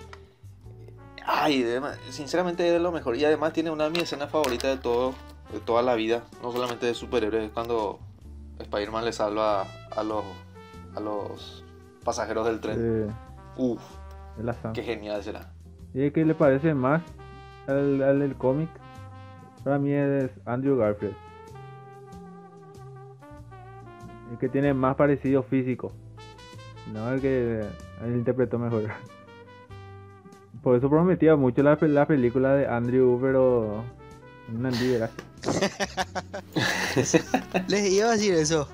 Ay, 1.25 1.67
sinceramente 2.11 2.75
es 2.75 2.81
lo 2.81 2.93
mejor. 2.93 3.17
Y 3.17 3.25
además 3.25 3.53
tiene 3.53 3.71
una 3.71 3.85
de 3.85 3.91
mis 3.91 4.05
escenas 4.05 4.31
favoritas 4.31 4.77
de 4.77 4.83
todo, 4.83 5.15
de 5.53 5.61
toda 5.61 5.83
la 5.83 5.95
vida, 5.95 6.25
no 6.43 6.53
solamente 6.53 6.87
de 6.87 6.95
superhéroes, 6.95 7.51
cuando 7.53 7.99
Spider-Man 8.59 9.05
le 9.05 9.13
salva 9.13 9.65
a 9.97 10.03
los, 10.03 10.25
a 10.95 11.01
los 11.01 11.65
pasajeros 12.05 12.47
del 12.47 12.61
tren. 12.61 13.15
Uf, 13.57 13.83
qué 14.75 14.83
genial 14.83 15.23
será. 15.23 15.53
¿Y 15.95 16.11
qué 16.11 16.25
le 16.25 16.35
parece 16.35 16.75
más 16.75 17.03
al, 17.67 17.99
del 17.99 18.37
cómic? 18.37 18.69
Para 19.65 19.79
mí 19.79 19.93
es 19.93 20.31
Andrew 20.45 20.77
Garfield. 20.77 21.15
El 24.31 24.39
que 24.39 24.49
tiene 24.49 24.75
más 24.75 24.97
parecido 24.97 25.43
físico. 25.43 25.93
No 26.93 27.11
el 27.11 27.21
que 27.21 27.61
él 28.05 28.15
interpretó 28.15 28.59
mejor. 28.59 28.85
Por 30.63 30.77
eso 30.77 30.89
prometía 30.89 31.37
mucho 31.37 31.63
la, 31.63 31.79
la 31.81 32.07
película 32.07 32.55
de 32.55 32.67
Andrew, 32.67 33.19
pero 33.21 33.85
una 34.55 34.69
envidia. 34.69 35.11
Les 37.69 37.93
iba 37.93 38.09
a 38.09 38.13
decir 38.13 38.35
eso. 38.35 38.69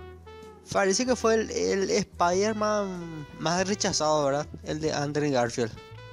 Parece 0.73 1.05
que 1.05 1.15
fue 1.15 1.35
el, 1.35 1.51
el 1.51 1.91
Spider-Man 1.91 3.27
más 3.39 3.69
rechazado, 3.69 4.25
¿verdad? 4.25 4.47
El 4.65 4.81
de 4.81 4.93
Andrew 4.93 5.31
Garfield. 5.31 5.71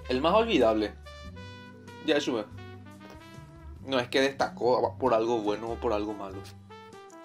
El 0.10 0.22
más 0.22 0.34
olvidable. 0.34 0.93
Ya 2.05 2.20
sube. 2.20 2.46
No 3.86 4.00
es 4.00 4.10
que 4.10 4.22
destacó 4.22 4.96
por 5.00 5.13
algo 5.13 5.39
bueno 5.39 5.72
o 5.72 5.75
por 5.79 5.93
algo 5.93 6.13
malo. 6.13 6.38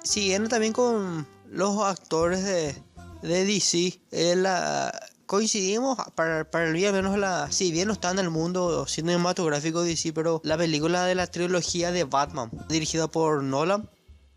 Siguiendo 0.03 0.49
también 0.49 0.73
con 0.73 1.27
los 1.51 1.79
actores 1.83 2.45
de, 2.45 2.75
de 3.23 3.45
DC, 3.45 4.01
la- 4.37 4.93
coincidimos 5.27 5.99
para, 6.15 6.45
para 6.51 6.67
el 6.69 6.75
día 6.75 6.93
menos 6.93 7.19
la 7.19 7.51
si 7.51 7.73
bien 7.73 7.89
no 7.89 7.93
está 7.95 8.11
en 8.13 8.19
el 8.21 8.31
mundo 8.31 8.87
cinematográfico 8.87 9.83
DC 9.83 10.13
pero 10.13 10.41
la 10.45 10.57
película 10.57 11.05
de 11.05 11.15
la 11.15 11.27
trilogía 11.27 11.91
de 11.93 12.05
Batman 12.05 12.51
dirigida 12.69 13.09
por 13.09 13.43
Nolan 13.43 13.89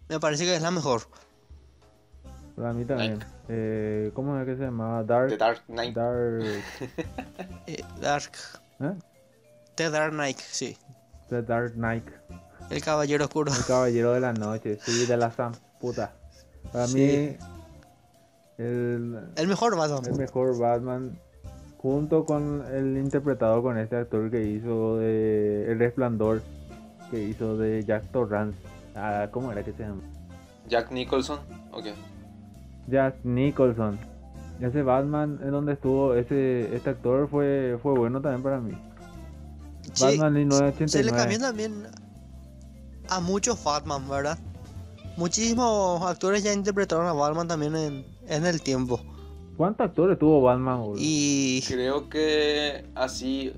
me 0.08 0.20
parece 0.20 0.46
que 0.46 0.56
es 0.56 0.62
la 0.62 0.72
mejor 0.72 1.04
Para 2.56 2.74
mí 2.74 2.84
también. 2.86 3.20
Eh, 3.48 4.12
¿Cómo 4.14 4.38
es 4.40 4.46
que 4.46 4.56
se 4.58 4.64
llamaba? 4.64 5.04
Dark. 5.04 5.30
The 5.30 5.38
Dark 5.38 5.64
Knight. 5.68 5.96
Dark. 5.96 6.44
Eh, 7.68 7.84
Dark 8.02 8.32
¿eh? 8.82 8.94
The 9.76 9.90
Dark 9.90 10.12
Knight 10.12 10.40
sí 10.40 10.78
The 11.30 11.42
Dark 11.44 11.74
Knight. 11.74 12.06
el 12.70 12.82
caballero 12.84 13.26
oscuro 13.26 13.52
El 13.54 13.66
caballero 13.66 14.14
de 14.14 14.20
la 14.20 14.34
noche. 14.34 14.78
Sí, 14.84 15.06
de 15.06 15.18
la 15.18 15.32
Sam 15.32 15.54
puta. 15.80 16.14
Para 16.72 16.88
Sí. 16.88 16.96
mí. 16.96 17.38
El, 18.60 19.18
el 19.38 19.48
mejor 19.48 19.74
el 19.74 19.80
Batman 19.80 20.18
mejor 20.18 20.60
Batman. 20.60 21.20
Junto 21.78 22.26
con 22.26 22.66
el 22.74 22.98
interpretado 22.98 23.64
con 23.64 23.78
este 23.78 23.96
actor 23.96 24.30
que 24.30 24.44
hizo 24.44 24.98
de 24.98 25.72
El 25.72 25.80
Resplandor. 25.80 26.42
Que 27.10 27.24
hizo 27.24 27.58
de 27.58 27.84
Jack 27.86 28.12
Torrance. 28.12 28.60
Ah, 28.96 29.30
¿Cómo 29.32 29.52
era 29.52 29.64
que 29.64 29.72
se 29.72 29.84
llama? 29.84 30.02
Jack 30.68 30.92
Nicholson. 30.92 31.40
Ok. 31.72 31.86
Jack 32.88 33.16
Nicholson. 33.24 33.98
Ese 34.60 34.84
Batman 34.84 35.40
en 35.42 35.52
donde 35.52 35.74
estuvo 35.74 36.14
ese 36.16 36.76
este 36.76 36.90
actor 36.90 37.30
fue 37.30 37.80
fue 37.82 37.94
bueno 37.94 38.22
también 38.22 38.44
para 38.44 38.60
mí. 38.60 38.74
Sí, 39.94 40.04
Batman 40.04 40.34
se 40.34 40.40
le 40.40 41.12
1989. 41.12 41.18
cambió 41.18 41.40
también 41.40 41.88
a 43.08 43.20
muchos 43.22 43.64
Batman 43.64 44.08
verdad 44.10 44.38
muchísimos 45.20 46.02
actores 46.02 46.44
ya 46.44 46.54
interpretaron 46.54 47.06
a 47.06 47.14
Batman 47.14 47.48
también 47.48 47.76
en, 47.76 48.06
en 48.30 48.46
el 48.46 48.62
tiempo 48.62 49.00
¿Cuántos 49.60 49.88
actores 49.88 50.18
tuvo 50.18 50.42
Batman? 50.42 50.80
boludo? 50.80 50.96
y 50.98 51.62
Creo 51.68 52.08
que 52.08 52.86
así. 52.96 53.52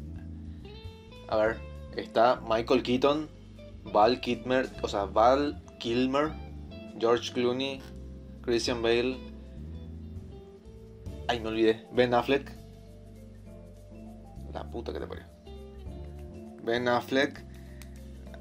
A 1.29 1.37
ver, 1.37 1.57
está 1.95 2.41
Michael 2.49 2.81
Keaton, 2.81 3.29
Val 3.93 4.19
Kilmer, 4.19 4.67
o 4.81 4.87
sea, 4.87 5.05
Val 5.05 5.63
Kilmer, 5.77 6.31
George 6.97 7.31
Clooney, 7.31 7.79
Christian 8.41 8.81
Bale. 8.81 9.15
Ay, 11.27 11.39
me 11.39 11.49
olvidé. 11.49 11.85
Ben 11.93 12.15
Affleck. 12.15 12.51
La 14.53 14.71
puta 14.71 14.91
que 14.91 15.01
te 15.01 15.05
parió. 15.05 15.25
Ben 16.63 16.87
Affleck. 16.87 17.45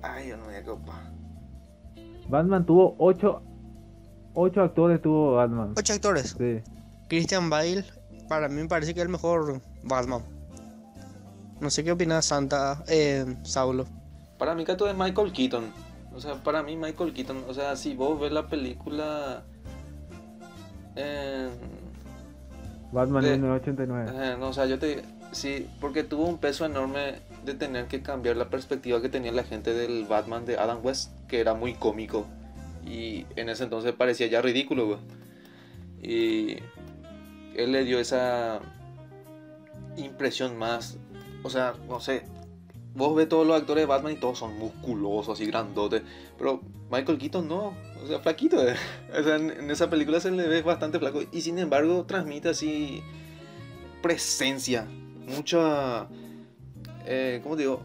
Ay, 0.01 0.31
yo 0.31 0.39
no 0.39 0.47
me 0.47 0.63
copa. 0.63 1.13
Batman 2.27 2.65
tuvo 2.65 2.97
ocho, 2.99 3.43
ocho 4.35 4.63
actores 4.63 5.01
tuvo 5.03 5.35
Batman. 5.37 5.75
ocho 5.77 5.93
actores 5.93 6.37
Sí. 6.39 6.61
Christian 7.09 7.51
Bale 7.51 7.85
para 8.29 8.49
mí 8.49 8.63
me 8.63 8.69
parece 8.69 8.95
que 8.95 9.01
es 9.01 9.05
el 9.07 9.11
mejor 9.13 9.61
Batman 9.83 10.23
no 11.61 11.69
sé 11.71 11.85
qué 11.85 11.93
opina 11.93 12.23
Santa 12.23 12.83
eh, 12.89 13.25
Saulo 13.43 13.87
Para 14.39 14.55
mí, 14.55 14.65
Cato 14.65 14.89
es 14.89 14.97
Michael 14.97 15.33
Keaton. 15.33 15.65
O 16.15 16.19
sea, 16.21 16.35
para 16.43 16.63
mí, 16.63 16.75
Michael 16.75 17.13
Keaton. 17.13 17.45
O 17.47 17.52
sea, 17.52 17.76
si 17.76 17.95
vos 17.95 18.19
ves 18.19 18.33
la 18.33 18.49
película. 18.49 19.43
eh, 20.97 21.50
Batman 22.93 23.23
De- 23.23 23.31
1989. 23.33 24.11
Eh, 24.15 24.37
no, 24.39 24.49
o 24.49 24.52
sea, 24.54 24.65
yo 24.67 24.78
te... 24.78 25.02
Sí, 25.33 25.69
porque 25.81 26.02
tuvo 26.02 26.25
un 26.26 26.39
peso 26.39 26.65
enorme 26.65 27.17
de 27.45 27.54
tener 27.54 27.87
que 27.87 28.02
cambiar 28.02 28.37
la 28.37 28.49
perspectiva 28.49 29.00
que 29.02 29.09
tenía 29.11 29.31
la 29.31 29.45
gente 29.45 29.73
del 29.75 30.07
Batman 30.07 30.45
de 30.47 30.59
Adam 30.59 30.78
West, 30.83 31.13
que 31.28 31.41
era 31.41 31.54
muy 31.54 31.75
cómico. 31.75 32.26
Y 32.91 33.26
en 33.37 33.49
ese 33.49 33.65
entonces 33.65 33.93
parecía 33.93 34.26
ya 34.26 34.43
ridículo, 34.43 34.87
güey. 34.87 34.99
Y 36.03 36.57
él 37.55 37.73
le 37.73 37.85
dio 37.85 38.00
esa 38.00 38.61
impresión 39.97 40.57
más... 40.57 40.99
O 41.43 41.50
sea, 41.50 41.75
no 41.89 42.00
sé, 42.00 42.25
vos 42.95 43.15
ves 43.15 43.29
todos 43.29 43.47
los 43.47 43.57
actores 43.57 43.83
de 43.83 43.87
Batman 43.87 44.13
y 44.13 44.17
todos 44.17 44.39
son 44.39 44.59
musculosos 44.59 45.41
y 45.41 45.47
grandotes, 45.47 46.03
pero 46.37 46.61
Michael 46.91 47.19
Keaton 47.19 47.49
no, 47.49 47.75
o 48.03 48.07
sea, 48.07 48.19
flaquito. 48.21 48.67
eh. 48.67 48.75
O 49.19 49.23
sea, 49.23 49.37
en, 49.37 49.71
esa 49.71 49.89
película 49.89 50.21
se 50.21 50.31
le 50.31 50.47
ve 50.49 50.63
bastante 50.63 50.99
flaco 50.99 51.23
y 51.33 51.41
sin 51.41 51.59
embargo 51.59 52.05
transmite 52.05 52.50
así 52.50 53.03
presencia, 54.03 54.87
mucha, 55.26 56.09
eh, 57.07 57.41
¿cómo 57.43 57.57
digo? 57.57 57.81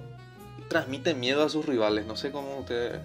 Transmite 0.70 1.14
miedo 1.14 1.44
a 1.44 1.50
sus 1.50 1.66
rivales. 1.66 2.06
No 2.06 2.16
sé 2.16 2.32
cómo 2.32 2.58
ustedes 2.60 3.00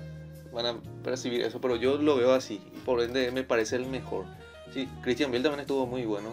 van 0.53 0.67
a 0.67 0.77
percibir 1.03 1.43
eso, 1.43 1.61
pero 1.61 1.77
yo 1.77 1.99
lo 1.99 2.17
veo 2.17 2.33
así 2.33 2.61
y 2.75 2.79
por 2.81 3.01
ende 3.01 3.31
me 3.31 3.45
parece 3.45 3.77
el 3.77 3.87
mejor. 3.87 4.27
Sí, 4.73 4.89
Christian 5.03 5.31
Bale 5.31 5.43
también 5.43 5.61
estuvo 5.61 5.87
muy 5.87 6.05
bueno. 6.05 6.31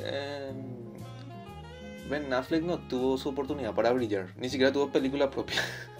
Eh, 0.00 0.52
Ben 2.08 2.32
Affleck 2.32 2.62
no 2.62 2.78
tuvo 2.78 3.16
su 3.16 3.30
oportunidad 3.30 3.74
para 3.74 3.92
brillar, 3.92 4.28
ni 4.38 4.48
siquiera 4.48 4.72
tuvo 4.72 4.90
película 4.90 5.30
propia. 5.30 5.60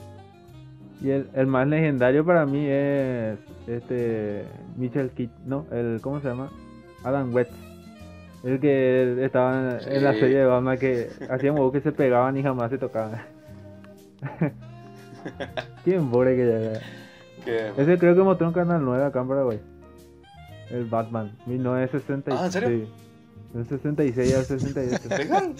Y 1.01 1.11
el, 1.11 1.29
el 1.35 1.47
más 1.47 1.69
legendario 1.69 2.25
para 2.25 2.47
mí 2.47 2.65
es 2.67 3.37
este 3.67 4.45
Mitchell 4.77 5.11
Kit, 5.11 5.31
no, 5.45 5.67
el 5.71 5.99
¿cómo 6.01 6.19
se 6.21 6.29
llama? 6.29 6.51
Adam 7.03 7.35
West. 7.35 7.53
El 8.43 8.59
que 8.59 9.23
estaba 9.23 9.79
en, 9.83 9.93
en 9.93 10.05
la 10.05 10.15
serie 10.15 10.39
de 10.39 10.47
Batman 10.47 10.79
que 10.79 11.11
hacían 11.29 11.57
huevos 11.57 11.73
que 11.73 11.83
se 11.83 11.93
pegaban 11.93 12.39
y 12.39 12.43
jamás 12.43 12.71
se 12.71 12.79
tocaban. 12.79 13.21
¿Quién 15.85 16.11
pobre 16.11 16.37
que 16.37 16.47
ya 16.47 16.59
era? 16.59 16.81
Que- 17.45 17.73
Ese 17.77 17.99
creo 17.99 18.15
que 18.15 18.23
mostró 18.23 18.49
en 18.49 18.53
Canal 18.55 18.85
9 18.85 19.05
acá 19.05 19.25
Paraguay. 19.25 19.61
El 20.71 20.85
Batman, 20.87 21.37
1966. 21.47 22.41
Ah, 22.41 22.47
¿en 22.47 22.53
serio? 22.53 22.69
Sí. 22.87 22.93
Del 23.53 23.69
66 23.69 24.35
al 24.35 24.45
68. 24.45 25.09
¿Legal? 25.19 25.55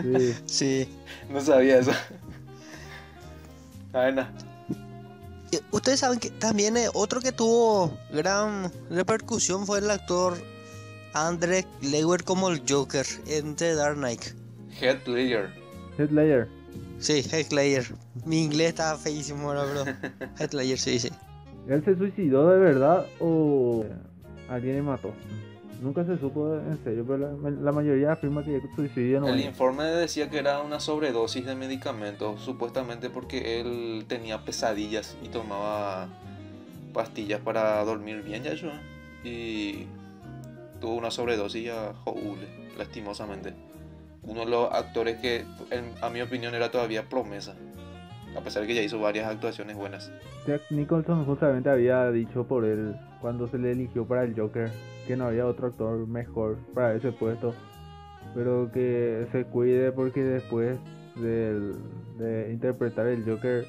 Sí. 0.00 0.34
sí 0.46 0.88
No 1.28 1.40
sabía 1.40 1.78
eso. 1.78 1.90
A 3.92 3.98
ver, 4.00 4.14
na. 4.14 4.32
Y 5.50 5.58
Ustedes 5.72 6.00
saben 6.00 6.18
que 6.20 6.30
también 6.30 6.76
eh, 6.76 6.88
otro 6.94 7.20
que 7.20 7.32
tuvo 7.32 7.92
gran 8.12 8.70
repercusión 8.90 9.66
fue 9.66 9.78
el 9.78 9.90
actor 9.90 10.34
Andre 11.14 11.64
Lewer 11.82 12.22
como 12.22 12.50
el 12.50 12.62
Joker 12.68 13.06
en 13.26 13.56
The 13.56 13.74
Dark 13.74 13.96
Knight. 13.96 14.22
Head 14.80 15.06
Ledger. 15.06 15.50
Heath 15.98 16.10
Ledger. 16.12 16.48
Sí, 16.98 17.22
Heath 17.30 17.52
Ledger. 17.52 17.86
Mi 18.24 18.42
inglés 18.42 18.68
está 18.68 18.96
feísimo 18.96 19.48
ahora, 19.48 19.64
bro. 19.64 19.84
Heath 20.38 20.54
Ledger, 20.54 20.78
sí, 20.78 20.98
sí. 20.98 21.10
¿Él 21.68 21.84
se 21.84 21.96
suicidó 21.96 22.48
de 22.50 22.58
verdad 22.58 23.06
o 23.20 23.84
alguien 24.48 24.76
le 24.76 24.82
mató? 24.82 25.12
Nunca 25.82 26.04
se 26.04 26.18
supo 26.18 26.54
en 26.54 26.82
serio, 26.82 27.04
pero 27.06 27.18
la, 27.18 27.50
la 27.50 27.72
mayoría 27.72 28.12
afirma 28.12 28.42
que 28.44 28.60
suicidio 28.74 29.20
no 29.20 29.28
El 29.28 29.40
informe 29.40 29.84
decía 29.84 30.28
que 30.28 30.38
era 30.38 30.60
una 30.60 30.80
sobredosis 30.80 31.46
de 31.46 31.54
medicamentos, 31.54 32.40
supuestamente 32.40 33.10
porque 33.10 33.60
él 33.60 34.04
tenía 34.08 34.44
pesadillas 34.44 35.16
y 35.22 35.28
tomaba 35.28 36.08
pastillas 36.92 37.40
para 37.40 37.84
dormir 37.84 38.22
bien, 38.22 38.42
ya 38.42 38.54
yo. 38.54 38.70
Y 39.22 39.86
tuvo 40.80 40.94
una 40.94 41.12
sobredosis 41.12 41.62
y 41.62 41.68
a 41.68 41.94
Joule, 42.04 42.48
lastimosamente. 42.76 43.54
Uno 44.28 44.40
de 44.44 44.50
los 44.50 44.72
actores 44.72 45.16
que, 45.16 45.44
a 46.00 46.10
mi 46.10 46.20
opinión, 46.20 46.54
era 46.54 46.70
todavía 46.70 47.08
promesa. 47.08 47.54
A 48.36 48.40
pesar 48.40 48.62
de 48.62 48.68
que 48.68 48.74
ya 48.74 48.82
hizo 48.82 49.00
varias 49.00 49.26
actuaciones 49.26 49.74
buenas. 49.74 50.12
Jack 50.46 50.60
Nicholson 50.70 51.24
justamente 51.24 51.70
había 51.70 52.10
dicho 52.10 52.44
por 52.46 52.64
él 52.64 52.94
cuando 53.20 53.48
se 53.48 53.58
le 53.58 53.72
eligió 53.72 54.06
para 54.06 54.22
el 54.22 54.38
Joker 54.38 54.70
que 55.06 55.16
no 55.16 55.24
había 55.26 55.46
otro 55.46 55.68
actor 55.68 56.06
mejor 56.06 56.56
para 56.74 56.94
ese 56.94 57.10
puesto, 57.10 57.54
pero 58.34 58.70
que 58.72 59.26
se 59.32 59.44
cuide 59.44 59.90
porque 59.92 60.22
después 60.22 60.78
del- 61.16 61.74
de 62.18 62.52
interpretar 62.52 63.06
el 63.06 63.24
Joker 63.24 63.64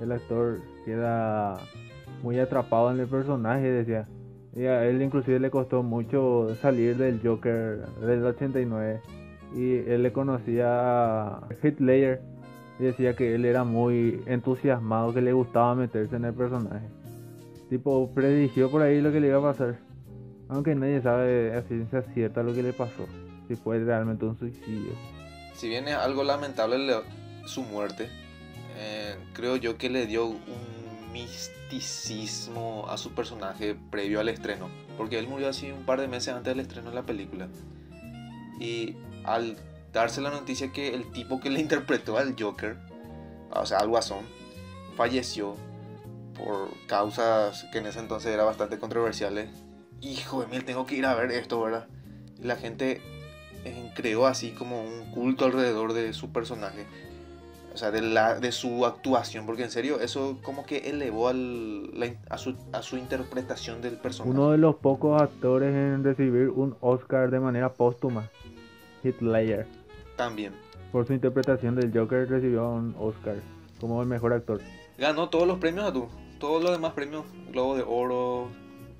el 0.00 0.12
actor 0.12 0.58
queda 0.84 1.56
muy 2.22 2.38
atrapado 2.40 2.90
en 2.90 2.98
el 3.00 3.06
personaje, 3.06 3.70
decía. 3.70 4.08
Y 4.54 4.64
a 4.64 4.84
él 4.84 5.00
inclusive 5.00 5.38
le 5.38 5.50
costó 5.50 5.82
mucho 5.84 6.48
salir 6.60 6.96
del 6.96 7.20
Joker 7.24 7.86
del 8.00 8.24
89 8.26 9.00
y 9.54 9.74
él 9.90 10.02
le 10.02 10.12
conocía 10.12 11.26
a 11.28 11.48
Ledger 11.78 12.20
y 12.78 12.84
decía 12.84 13.14
que 13.14 13.34
él 13.34 13.44
era 13.44 13.64
muy 13.64 14.22
entusiasmado, 14.26 15.12
que 15.12 15.20
le 15.20 15.32
gustaba 15.32 15.74
meterse 15.74 16.16
en 16.16 16.24
el 16.24 16.34
personaje. 16.34 16.86
Tipo, 17.68 18.10
predigió 18.14 18.70
por 18.70 18.82
ahí 18.82 19.00
lo 19.00 19.12
que 19.12 19.20
le 19.20 19.28
iba 19.28 19.38
a 19.38 19.52
pasar. 19.52 19.78
Aunque 20.48 20.74
nadie 20.74 21.00
sabe 21.02 21.54
a 21.56 21.62
ciencia 21.62 22.02
cierta 22.14 22.42
lo 22.42 22.52
que 22.54 22.62
le 22.62 22.72
pasó. 22.72 23.06
Si 23.48 23.54
fue 23.56 23.78
realmente 23.78 24.24
un 24.24 24.36
suicidio. 24.36 24.92
Si 25.54 25.68
bien 25.68 25.86
es 25.88 25.94
algo 25.94 26.24
lamentable 26.24 26.78
le- 26.78 27.02
su 27.44 27.62
muerte, 27.62 28.08
eh, 28.76 29.14
creo 29.32 29.56
yo 29.56 29.76
que 29.76 29.90
le 29.90 30.06
dio 30.06 30.26
un 30.26 31.12
misticismo 31.12 32.86
a 32.88 32.96
su 32.96 33.12
personaje 33.14 33.76
previo 33.90 34.20
al 34.20 34.28
estreno. 34.28 34.68
Porque 34.96 35.18
él 35.18 35.28
murió 35.28 35.48
así 35.48 35.70
un 35.70 35.84
par 35.84 36.00
de 36.00 36.08
meses 36.08 36.34
antes 36.34 36.52
del 36.54 36.60
estreno 36.60 36.90
de 36.90 36.96
la 36.96 37.02
película. 37.02 37.48
Y 38.58 38.96
al 39.34 39.56
darse 39.92 40.20
la 40.20 40.30
noticia 40.30 40.72
que 40.72 40.94
el 40.94 41.10
tipo 41.12 41.40
que 41.40 41.50
le 41.50 41.60
interpretó 41.60 42.18
al 42.18 42.36
Joker, 42.38 42.76
o 43.50 43.66
sea, 43.66 43.78
al 43.78 43.88
Guasón, 43.88 44.24
falleció 44.96 45.56
por 46.36 46.68
causas 46.86 47.64
que 47.72 47.78
en 47.78 47.86
ese 47.86 47.98
entonces 47.98 48.32
eran 48.32 48.46
bastante 48.46 48.78
controversiales. 48.78 49.50
Hijo 50.00 50.42
de 50.42 50.46
mí, 50.46 50.62
tengo 50.64 50.86
que 50.86 50.96
ir 50.96 51.06
a 51.06 51.14
ver 51.14 51.30
esto, 51.32 51.60
¿verdad? 51.60 51.86
La 52.40 52.56
gente 52.56 53.02
eh, 53.64 53.92
creó 53.94 54.26
así 54.26 54.52
como 54.52 54.80
un 54.82 55.10
culto 55.12 55.44
alrededor 55.44 55.92
de 55.92 56.12
su 56.12 56.32
personaje. 56.32 56.86
O 57.72 57.76
sea, 57.76 57.92
de, 57.92 58.02
la, 58.02 58.40
de 58.40 58.50
su 58.50 58.84
actuación, 58.84 59.46
porque 59.46 59.62
en 59.62 59.70
serio, 59.70 60.00
eso 60.00 60.38
como 60.42 60.66
que 60.66 60.90
elevó 60.90 61.28
al, 61.28 61.98
la, 61.98 62.12
a, 62.28 62.36
su, 62.36 62.56
a 62.72 62.82
su 62.82 62.96
interpretación 62.96 63.80
del 63.80 63.94
personaje. 63.94 64.36
Uno 64.36 64.50
de 64.50 64.58
los 64.58 64.74
pocos 64.76 65.22
actores 65.22 65.72
en 65.72 66.02
recibir 66.02 66.48
un 66.48 66.76
Oscar 66.80 67.30
de 67.30 67.38
manera 67.38 67.72
póstuma, 67.72 68.28
Ledger. 69.04 69.66
También. 70.16 70.52
Por 70.92 71.06
su 71.06 71.12
interpretación 71.12 71.76
del 71.76 71.92
Joker 71.96 72.28
recibió 72.28 72.68
un 72.68 72.94
Oscar 72.98 73.36
como 73.80 74.00
el 74.02 74.08
mejor 74.08 74.32
actor. 74.32 74.60
Ganó 74.98 75.28
todos 75.30 75.46
los 75.46 75.58
premios 75.58 75.86
a 75.86 75.92
tú. 75.92 76.08
Todos 76.38 76.62
los 76.62 76.72
demás 76.72 76.92
premios, 76.94 77.24
Globo 77.50 77.76
de 77.76 77.84
Oro, 77.86 78.48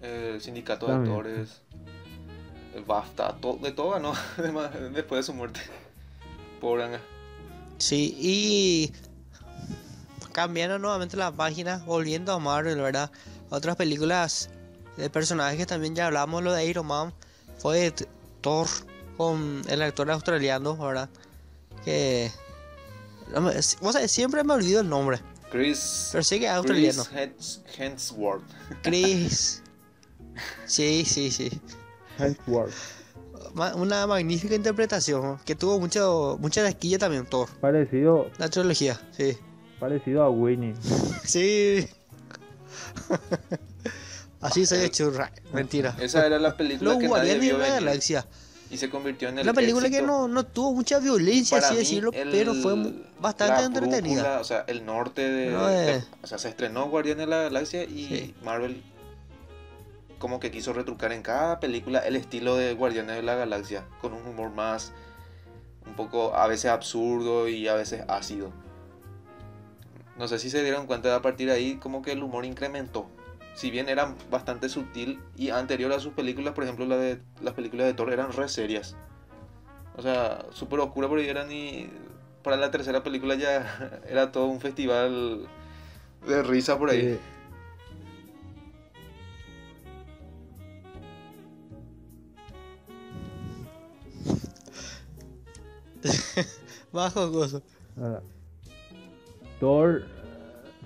el 0.02 0.40
Sindicato 0.40 0.86
de. 0.86 0.94
Actores, 0.94 1.62
el 2.74 2.84
BAFTA, 2.84 3.36
to- 3.40 3.58
de 3.62 3.72
todo 3.72 3.90
ganó 3.90 4.12
después 4.94 5.18
de 5.18 5.22
su 5.22 5.34
muerte. 5.34 5.60
Pobre 6.60 6.84
Anga. 6.84 7.00
Sí, 7.78 8.14
y 8.20 8.92
cambiando 10.32 10.78
nuevamente 10.78 11.16
la 11.16 11.32
página, 11.32 11.82
volviendo 11.86 12.32
a 12.32 12.38
Marvel, 12.38 12.76
¿verdad? 12.78 13.10
Otras 13.50 13.76
películas 13.76 14.50
de 14.96 15.10
personajes 15.10 15.58
que 15.58 15.66
también 15.66 15.94
ya 15.94 16.06
hablamos, 16.06 16.42
lo 16.42 16.52
de 16.52 16.66
Iron 16.66 16.86
Man, 16.86 17.12
fue 17.58 17.92
Thor 18.42 18.66
con 19.20 19.60
el 19.68 19.82
actor 19.82 20.10
australiano, 20.10 20.78
¿verdad? 20.78 21.10
Que... 21.84 22.30
vos 23.82 23.92
sabés, 23.92 24.10
siempre 24.10 24.42
me 24.44 24.54
olvido 24.54 24.80
el 24.80 24.88
nombre, 24.88 25.18
Chris, 25.52 26.08
pero 26.10 26.24
sé 26.24 26.38
que 26.38 26.46
es 26.46 26.52
australiano. 26.52 27.04
Chris 27.04 27.60
Hemsworth. 27.76 28.42
Chris. 28.82 29.62
Sí, 30.64 31.04
sí, 31.04 31.30
sí. 31.30 31.50
Hemsworth. 32.18 32.72
Una 33.74 34.06
magnífica 34.06 34.54
interpretación, 34.54 35.38
que 35.44 35.54
tuvo 35.54 35.78
mucho, 35.78 36.38
mucha 36.40 36.62
taquilla 36.62 36.96
también, 36.96 37.26
Thor. 37.26 37.50
Parecido, 37.60 38.30
La 38.38 38.48
trilogía, 38.48 38.98
sí. 39.14 39.36
parecido 39.78 40.22
a 40.22 40.30
Winnie. 40.30 40.72
Sí. 41.24 41.86
Así 44.40 44.64
soy 44.64 44.78
de 44.78 44.90
churra. 44.90 45.30
Mentira. 45.52 45.94
Esa 46.00 46.24
era 46.24 46.38
la 46.38 46.56
película 46.56 46.92
Los 46.92 47.02
que 47.02 47.08
nadie 47.08 47.38
vio 47.38 47.58
la 47.58 47.64
venir 47.64 47.84
Galaxia. 47.84 48.26
Y 48.70 48.76
se 48.76 48.88
convirtió 48.88 49.28
en 49.28 49.38
el 49.38 49.44
Una 49.44 49.52
película 49.52 49.90
que 49.90 50.00
no, 50.02 50.28
no 50.28 50.44
tuvo 50.46 50.72
mucha 50.72 50.98
violencia, 51.00 51.56
Para 51.58 51.66
así 51.68 51.74
mí, 51.74 51.80
decirlo, 51.80 52.10
el- 52.12 52.30
pero 52.30 52.54
fue 52.54 52.74
bastante 53.20 53.64
entretenida. 53.64 54.22
brújula, 54.22 54.40
o 54.40 54.44
sea, 54.44 54.64
el 54.68 54.86
norte 54.86 55.22
de, 55.28 55.50
No, 55.50 55.68
eh. 55.68 55.72
de- 55.74 56.04
O 56.22 56.26
sea, 56.26 56.38
se 56.38 56.48
estrenó 56.48 56.88
Guardianes 56.88 57.26
de 57.26 57.30
la 57.30 57.42
Galaxia 57.42 57.82
y 57.84 58.06
Sí. 58.06 58.34
Marvel 58.44 58.82
como 60.18 60.38
que 60.38 60.50
quiso 60.50 60.72
retrucar 60.72 61.12
en 61.12 61.22
cada 61.22 61.60
película 61.60 61.98
el 62.00 62.14
estilo 62.14 62.54
de 62.56 62.74
Guardianes 62.74 63.16
de 63.16 63.22
la 63.22 63.34
Galaxia, 63.34 63.84
con 64.00 64.12
un 64.12 64.26
humor 64.26 64.50
más 64.50 64.92
un 65.86 65.94
poco 65.94 66.34
a 66.36 66.46
veces 66.46 66.70
absurdo 66.70 67.48
y 67.48 67.66
a 67.66 67.74
veces 67.74 68.04
ácido. 68.06 68.52
No 70.18 70.28
sé 70.28 70.38
si 70.38 70.50
se 70.50 70.62
dieron 70.62 70.86
cuenta 70.86 71.08
de 71.08 71.14
a 71.14 71.22
partir 71.22 71.48
de 71.48 71.54
ahí 71.54 71.76
como 71.76 72.02
que 72.02 72.12
el 72.12 72.22
humor 72.22 72.44
incrementó. 72.44 73.08
Si 73.54 73.70
bien 73.70 73.88
era 73.88 74.14
bastante 74.30 74.68
sutil 74.68 75.20
y 75.36 75.50
anterior 75.50 75.92
a 75.92 76.00
sus 76.00 76.12
películas, 76.14 76.54
por 76.54 76.64
ejemplo, 76.64 76.86
la 76.86 76.96
de, 76.96 77.20
las 77.42 77.54
películas 77.54 77.86
de 77.86 77.94
Thor 77.94 78.12
eran 78.12 78.32
re 78.32 78.48
serias. 78.48 78.96
O 79.96 80.02
sea, 80.02 80.46
súper 80.52 80.80
oscura 80.80 81.08
porque 81.08 81.28
eran 81.28 81.52
y 81.52 81.90
para 82.42 82.56
la 82.56 82.70
tercera 82.70 83.02
película 83.02 83.34
ya 83.34 84.00
era 84.08 84.32
todo 84.32 84.46
un 84.46 84.60
festival 84.60 85.46
de 86.26 86.42
risa 86.42 86.78
por 86.78 86.90
ahí. 86.90 87.00
Eh, 87.00 87.20
Bajo 96.92 97.30
gozo. 97.30 97.62
Ah. 98.00 98.20
Thor, 99.58 100.04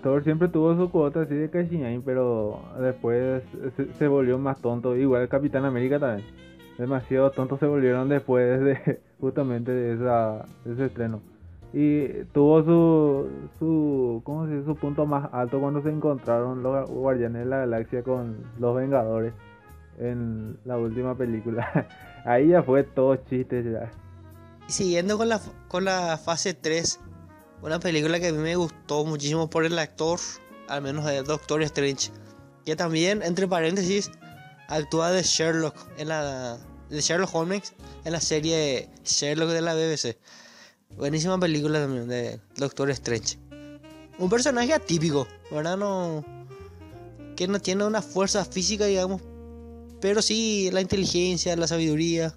Thor 0.05 0.23
siempre 0.23 0.49
tuvo 0.49 0.77
su 0.77 0.91
cuota 0.91 1.23
así 1.23 1.35
de 1.35 1.49
Cashiñain, 1.49 2.03
pero 2.03 2.61
después 2.79 3.43
se, 3.75 3.91
se 3.95 4.07
volvió 4.07 4.39
más 4.39 4.61
tonto. 4.61 4.95
Igual 4.95 5.23
el 5.23 5.29
Capitán 5.31 5.65
América 5.65 5.99
también. 5.99 6.29
Demasiado 6.77 7.31
tontos 7.31 7.59
se 7.59 7.65
volvieron 7.65 8.11
después 8.11 8.61
de 8.61 9.01
justamente 9.21 9.73
de, 9.73 9.95
esa, 9.95 10.45
de 10.67 10.75
ese 10.75 10.85
estreno. 10.87 11.23
Y 11.73 12.25
tuvo 12.35 12.63
su, 12.63 13.31
su, 13.59 14.21
¿cómo 14.25 14.47
se 14.47 14.57
dice? 14.57 14.67
su 14.67 14.77
punto 14.77 15.07
más 15.07 15.33
alto 15.33 15.59
cuando 15.59 15.81
se 15.83 15.89
encontraron 15.89 16.63
los 16.63 16.91
Guardianes 16.91 17.45
de 17.45 17.49
la 17.49 17.59
Galaxia 17.61 18.03
con 18.03 18.45
los 18.59 18.77
Vengadores 18.77 19.33
en 19.99 20.59
la 20.67 20.77
última 20.77 21.17
película. 21.17 21.89
Ahí 22.27 22.49
ya 22.49 22.63
fue 22.63 22.83
todo 22.83 23.17
chiste 23.17 23.65
ya. 23.65 23.91
Siguiendo 24.67 25.17
con 25.17 25.31
la, 25.31 25.41
con 25.69 25.87
la 25.87 26.19
fase 26.19 26.53
3, 26.53 27.01
una 27.65 27.81
película 27.81 28.21
que 28.21 28.29
a 28.29 28.33
mí 28.33 28.39
me 28.39 28.57
gustó 28.57 29.07
muchísimo 29.07 29.49
por 29.49 29.65
el 29.65 29.79
actor, 29.79 30.21
al 30.69 30.83
menos 30.83 31.07
de 31.07 31.23
Doctor 31.23 31.63
Strange, 31.63 32.11
que 32.67 32.77
también, 32.77 33.23
entre 33.23 33.49
paréntesis, 33.49 34.11
actúa 34.69 35.11
de 35.11 35.23
Sherlock 35.23 35.75
en 35.97 36.09
la 36.09 36.59
de 36.91 37.01
Sherlock 37.01 37.35
Holmes 37.35 37.73
en 38.05 38.13
la 38.13 38.21
serie 38.21 38.91
Sherlock 39.05 39.49
de 39.49 39.63
la 39.63 39.75
BBC. 39.75 40.19
Buenísima 40.97 41.41
película 41.41 41.81
también 41.81 42.07
de 42.07 42.39
Doctor 42.57 42.91
Strange. 42.91 43.39
Un 44.19 44.29
personaje 44.29 44.75
atípico, 44.75 45.27
¿verdad? 45.51 45.79
No 45.79 46.23
que 47.35 47.49
no 47.49 47.61
tiene 47.61 47.85
una 47.85 48.03
fuerza 48.03 48.45
física, 48.45 48.85
digamos, 48.85 49.23
pero 50.01 50.21
sí 50.21 50.69
la 50.71 50.83
inteligencia, 50.83 51.57
la 51.57 51.67
sabiduría. 51.67 52.37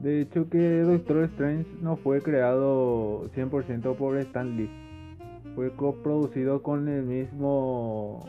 De 0.00 0.20
hecho 0.20 0.48
que 0.50 0.80
Doctor 0.80 1.24
Strange 1.24 1.66
no 1.80 1.96
fue 1.96 2.20
creado 2.20 3.30
100% 3.34 3.96
por 3.96 4.18
Stan 4.18 4.56
Lee. 4.56 4.70
Fue 5.54 5.74
coproducido 5.74 6.62
con 6.62 6.88
el 6.88 7.02
mismo 7.02 8.24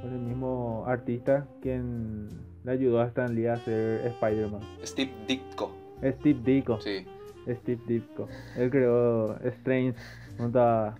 con 0.00 0.12
el 0.12 0.20
mismo 0.20 0.84
artista 0.86 1.46
quien 1.60 2.28
le 2.64 2.72
ayudó 2.72 3.00
a 3.00 3.06
Stan 3.06 3.34
Lee 3.34 3.46
a 3.46 3.54
hacer 3.54 4.06
Spider-Man. 4.06 4.62
Steve 4.84 5.12
Ditko, 5.26 5.72
Steve 6.02 6.40
Ditko. 6.44 6.80
sí. 6.80 7.06
Steve 7.48 7.80
Ditko. 7.86 8.28
Él 8.56 8.70
creó 8.70 9.36
Strange 9.40 9.94
junto 10.38 10.60
a 10.60 10.94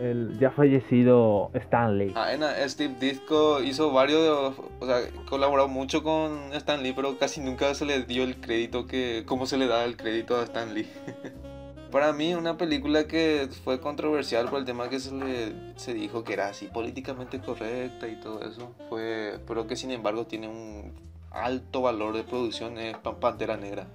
el 0.00 0.38
ya 0.38 0.50
fallecido 0.50 1.50
Stan 1.54 1.96
Lee. 1.98 2.12
Ah, 2.16 2.32
en- 2.32 2.68
Steve 2.68 2.94
Ditko 3.00 3.62
hizo 3.62 3.90
varios, 3.92 4.54
o 4.80 4.86
sea, 4.86 5.00
colaboró 5.28 5.68
mucho 5.68 6.02
con 6.02 6.52
Stan 6.54 6.82
Lee, 6.82 6.92
pero 6.94 7.18
casi 7.18 7.40
nunca 7.40 7.74
se 7.74 7.84
le 7.84 8.02
dio 8.04 8.22
el 8.24 8.36
crédito 8.40 8.86
que, 8.86 9.24
como 9.26 9.46
se 9.46 9.56
le 9.58 9.66
da 9.66 9.84
el 9.84 9.96
crédito 9.96 10.36
a 10.36 10.44
Stan 10.44 10.72
Lee. 10.74 10.88
Para 11.90 12.12
mí, 12.12 12.34
una 12.34 12.58
película 12.58 13.06
que 13.06 13.48
fue 13.64 13.80
controversial 13.80 14.50
por 14.50 14.58
el 14.58 14.66
tema 14.66 14.90
que 14.90 15.00
se 15.00 15.10
le 15.14 15.54
se 15.76 15.94
dijo 15.94 16.22
que 16.22 16.34
era 16.34 16.48
así 16.48 16.66
políticamente 16.66 17.38
correcta 17.40 18.06
y 18.08 18.16
todo 18.20 18.42
eso, 18.42 18.74
fue, 18.90 19.38
pero 19.46 19.66
que 19.66 19.74
sin 19.74 19.90
embargo 19.90 20.26
tiene 20.26 20.48
un 20.48 20.92
alto 21.30 21.80
valor 21.80 22.14
de 22.14 22.24
producción 22.24 22.76
es 22.78 22.94
Pan- 22.98 23.16
Pantera 23.20 23.56
Negra. 23.56 23.86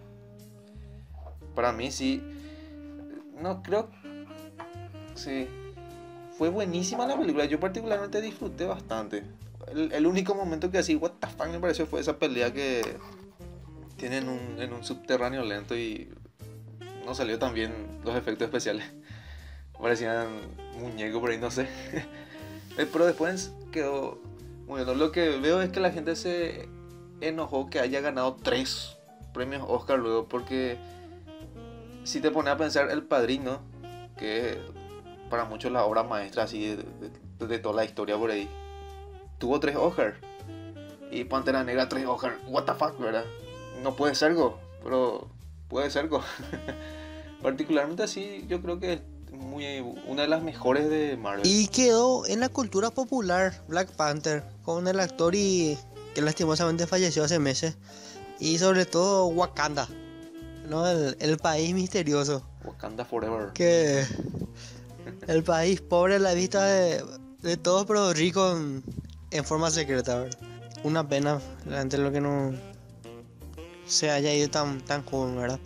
Para 1.54 1.72
mí 1.72 1.92
sí, 1.92 2.20
no 3.40 3.62
creo, 3.62 3.90
sí, 5.14 5.48
fue 6.38 6.50
buenísima 6.50 7.06
la 7.08 7.18
película. 7.18 7.46
Yo 7.46 7.60
particularmente 7.60 8.22
disfruté 8.22 8.66
bastante. 8.66 9.24
El, 9.74 10.06
único 10.06 10.36
momento 10.36 10.70
que 10.70 10.78
así, 10.78 10.96
what 10.96 11.14
the 11.20 11.28
fuck, 11.28 11.48
me 11.48 11.60
pareció 11.60 11.86
fue 11.88 12.02
esa 12.02 12.20
pelea 12.20 12.54
que 12.54 12.98
tienen 13.98 14.58
en 14.60 14.74
un 14.74 14.84
subterráneo 14.84 15.44
lento 15.44 15.76
y 15.78 16.10
no 17.06 17.16
salió 17.16 17.40
tan 17.40 17.54
bien 17.54 17.74
los 18.04 18.16
efectos 18.16 18.46
especiales. 18.46 18.86
Parecían 19.80 20.28
muñecos 20.80 21.20
por 21.20 21.32
ahí, 21.32 21.38
no 21.38 21.52
sé. 21.52 21.68
Eh, 22.76 22.88
Pero 22.92 23.06
después 23.06 23.54
quedó 23.72 24.20
bien. 24.66 24.98
Lo 24.98 25.12
que 25.12 25.38
veo 25.38 25.62
es 25.62 25.70
que 25.70 25.80
la 25.80 25.92
gente 25.92 26.16
se 26.16 26.68
enojó 27.22 27.70
que 27.70 27.80
haya 27.80 28.02
ganado 28.02 28.36
tres 28.42 28.98
premios 29.32 29.64
Oscar 29.68 30.00
luego 30.00 30.28
porque 30.28 30.80
si 32.04 32.20
te 32.20 32.32
pones 32.32 32.52
a 32.54 32.58
pensar 32.58 32.90
El 32.90 33.04
Padrino, 33.04 33.62
que 34.18 34.58
para 35.30 35.46
muchos 35.46 35.72
la 35.72 35.84
obra 35.86 36.04
maestra 36.04 36.44
así 36.44 36.76
de, 36.76 36.78
de- 37.40 37.48
de 37.48 37.60
toda 37.60 37.76
la 37.76 37.86
historia 37.86 38.18
por 38.18 38.32
ahí. 38.32 38.48
Tuvo 39.38 39.60
tres 39.60 39.76
Oscar. 39.76 40.16
Y 41.12 41.26
Pantera 41.26 41.64
Negra 41.64 41.90
tres 41.90 42.06
Oscar. 42.06 42.38
What 42.48 42.64
the 42.66 42.74
fuck, 42.74 42.98
¿verdad? 43.00 43.26
No 43.84 43.96
puede 43.96 44.16
ser 44.16 44.34
go, 44.34 44.58
pero 44.84 45.28
puede 45.68 45.90
ser 45.92 46.08
go. 46.08 46.22
Particularmente 47.42 48.04
así, 48.04 48.46
yo 48.48 48.62
creo 48.62 48.80
que 48.80 48.94
es 48.94 49.02
muy, 49.34 49.80
una 50.08 50.22
de 50.22 50.28
las 50.30 50.42
mejores 50.44 50.90
de 50.90 51.18
Marvel. 51.18 51.46
Y 51.46 51.68
quedó 51.68 52.26
en 52.26 52.40
la 52.40 52.50
cultura 52.50 52.90
popular 52.92 53.62
Black 53.68 53.90
Panther 53.92 54.44
con 54.64 54.88
el 54.88 55.00
actor 55.00 55.36
y 55.36 55.78
que 56.16 56.22
lastimosamente 56.22 56.88
falleció 56.88 57.24
hace 57.24 57.40
meses. 57.40 57.76
Y 58.40 58.58
sobre 58.60 58.86
todo 58.86 59.26
Wakanda, 59.28 59.88
¿no? 60.70 60.88
El, 60.88 61.18
el 61.20 61.38
país 61.38 61.74
misterioso. 61.74 62.44
Wakanda 62.64 63.04
Forever. 63.04 63.52
Que 63.54 64.06
el 65.28 65.44
país 65.44 65.82
pobre 65.82 66.16
a 66.16 66.20
la 66.20 66.34
vista 66.34 66.64
de, 66.66 67.04
de 67.42 67.58
todos, 67.58 67.86
pero 67.86 68.14
rico 68.14 68.58
en, 69.32 69.46
forma 69.46 69.72
secreta. 69.72 70.26
Una 70.84 71.08
pena, 71.08 71.40
realmente 71.66 71.98
lo 71.98 72.12
que 72.12 72.20
no 72.22 72.54
se 73.88 74.10
haya 74.12 74.34
ido 74.34 74.50
tan, 74.50 74.82
tan 74.82 75.04
joven, 75.06 75.36
¿verdad? 75.38 75.60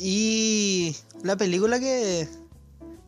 Y 0.00 0.96
la 1.22 1.36
película 1.36 1.78
que, 1.80 2.28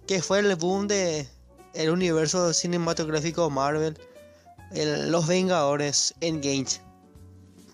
que 0.06 0.22
fue 0.22 0.40
el 0.40 0.54
boom 0.56 0.88
de 0.88 1.26
el 1.74 1.90
universo 1.90 2.52
cinematográfico 2.52 3.50
Marvel, 3.50 3.96
el- 4.72 5.10
Los 5.10 5.26
Vengadores 5.26 6.14
Endgame, 6.20 6.66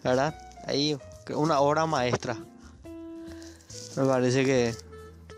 ¿verdad? 0.03 0.35
Ahí 0.67 0.99
una 1.35 1.61
obra 1.61 1.87
maestra. 1.87 2.37
Me 3.97 4.05
parece 4.05 4.45
que 4.45 4.75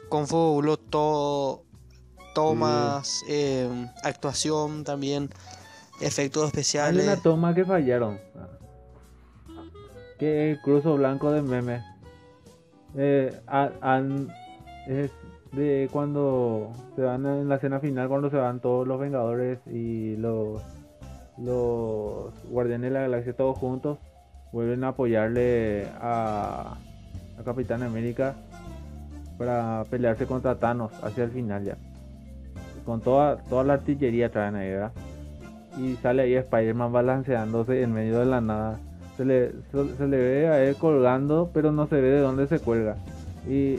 confabuló 0.09 0.77
todo, 0.77 1.63
tomas, 2.35 3.23
eh, 3.29 3.69
actuación 4.03 4.85
también, 4.85 5.31
efectos 6.01 6.43
Hay 6.43 6.49
especiales. 6.49 7.05
una 7.05 7.17
toma 7.17 7.55
que 7.55 7.65
fallaron. 7.65 8.19
Que 10.19 10.51
es 10.53 10.57
el 10.57 10.63
cruzo 10.63 10.95
blanco 10.97 11.31
de 11.33 11.43
meme. 11.43 11.83
Eh, 12.97 13.41
a- 13.47 14.03
es 14.87 15.11
de 15.53 15.89
cuando 15.93 16.73
se 16.97 17.03
van 17.03 17.25
en 17.27 17.49
la 17.49 17.57
escena 17.57 17.81
final, 17.81 18.09
cuando 18.09 18.31
se 18.31 18.37
van 18.37 18.61
todos 18.61 18.87
los 18.87 18.99
Vengadores 19.01 19.59
y 19.67 20.17
los, 20.17 20.63
los 21.39 22.33
Guardianes 22.51 22.91
de 22.91 22.95
la 22.95 23.01
Galaxia 23.03 23.37
todos 23.37 23.59
juntos, 23.59 23.99
vuelven 24.53 24.85
a 24.85 24.89
apoyarle 24.89 25.89
a, 26.01 26.77
a 27.39 27.43
Capitán 27.45 27.83
América 27.83 28.35
para 29.39 29.85
pelearse 29.91 30.27
contra 30.27 30.55
Thanos 30.57 30.93
hacia 31.03 31.25
el 31.25 31.31
final 31.31 31.65
ya. 31.65 31.77
Con 32.85 33.01
toda, 33.01 33.39
toda 33.49 33.65
la 33.65 33.75
artillería 33.75 34.31
traen 34.31 34.57
ahí, 34.57 34.71
¿verdad? 34.71 34.93
y 35.79 35.95
sale 35.97 36.23
ahí 36.23 36.35
Spider-Man 36.35 36.93
balanceándose 36.93 37.83
en 37.83 37.93
medio 37.93 38.21
de 38.21 38.27
la 38.27 38.41
nada. 38.41 38.79
Se 39.17 39.25
le, 39.25 39.53
se, 39.71 39.97
se 39.97 40.07
le 40.07 40.17
ve 40.17 40.49
a 40.49 40.63
él 40.65 40.77
colgando, 40.77 41.51
pero 41.53 41.73
no 41.73 41.87
se 41.87 41.97
ve 42.01 42.11
de 42.11 42.21
dónde 42.21 42.47
se 42.47 42.59
cuelga. 42.59 42.97
Y, 43.49 43.79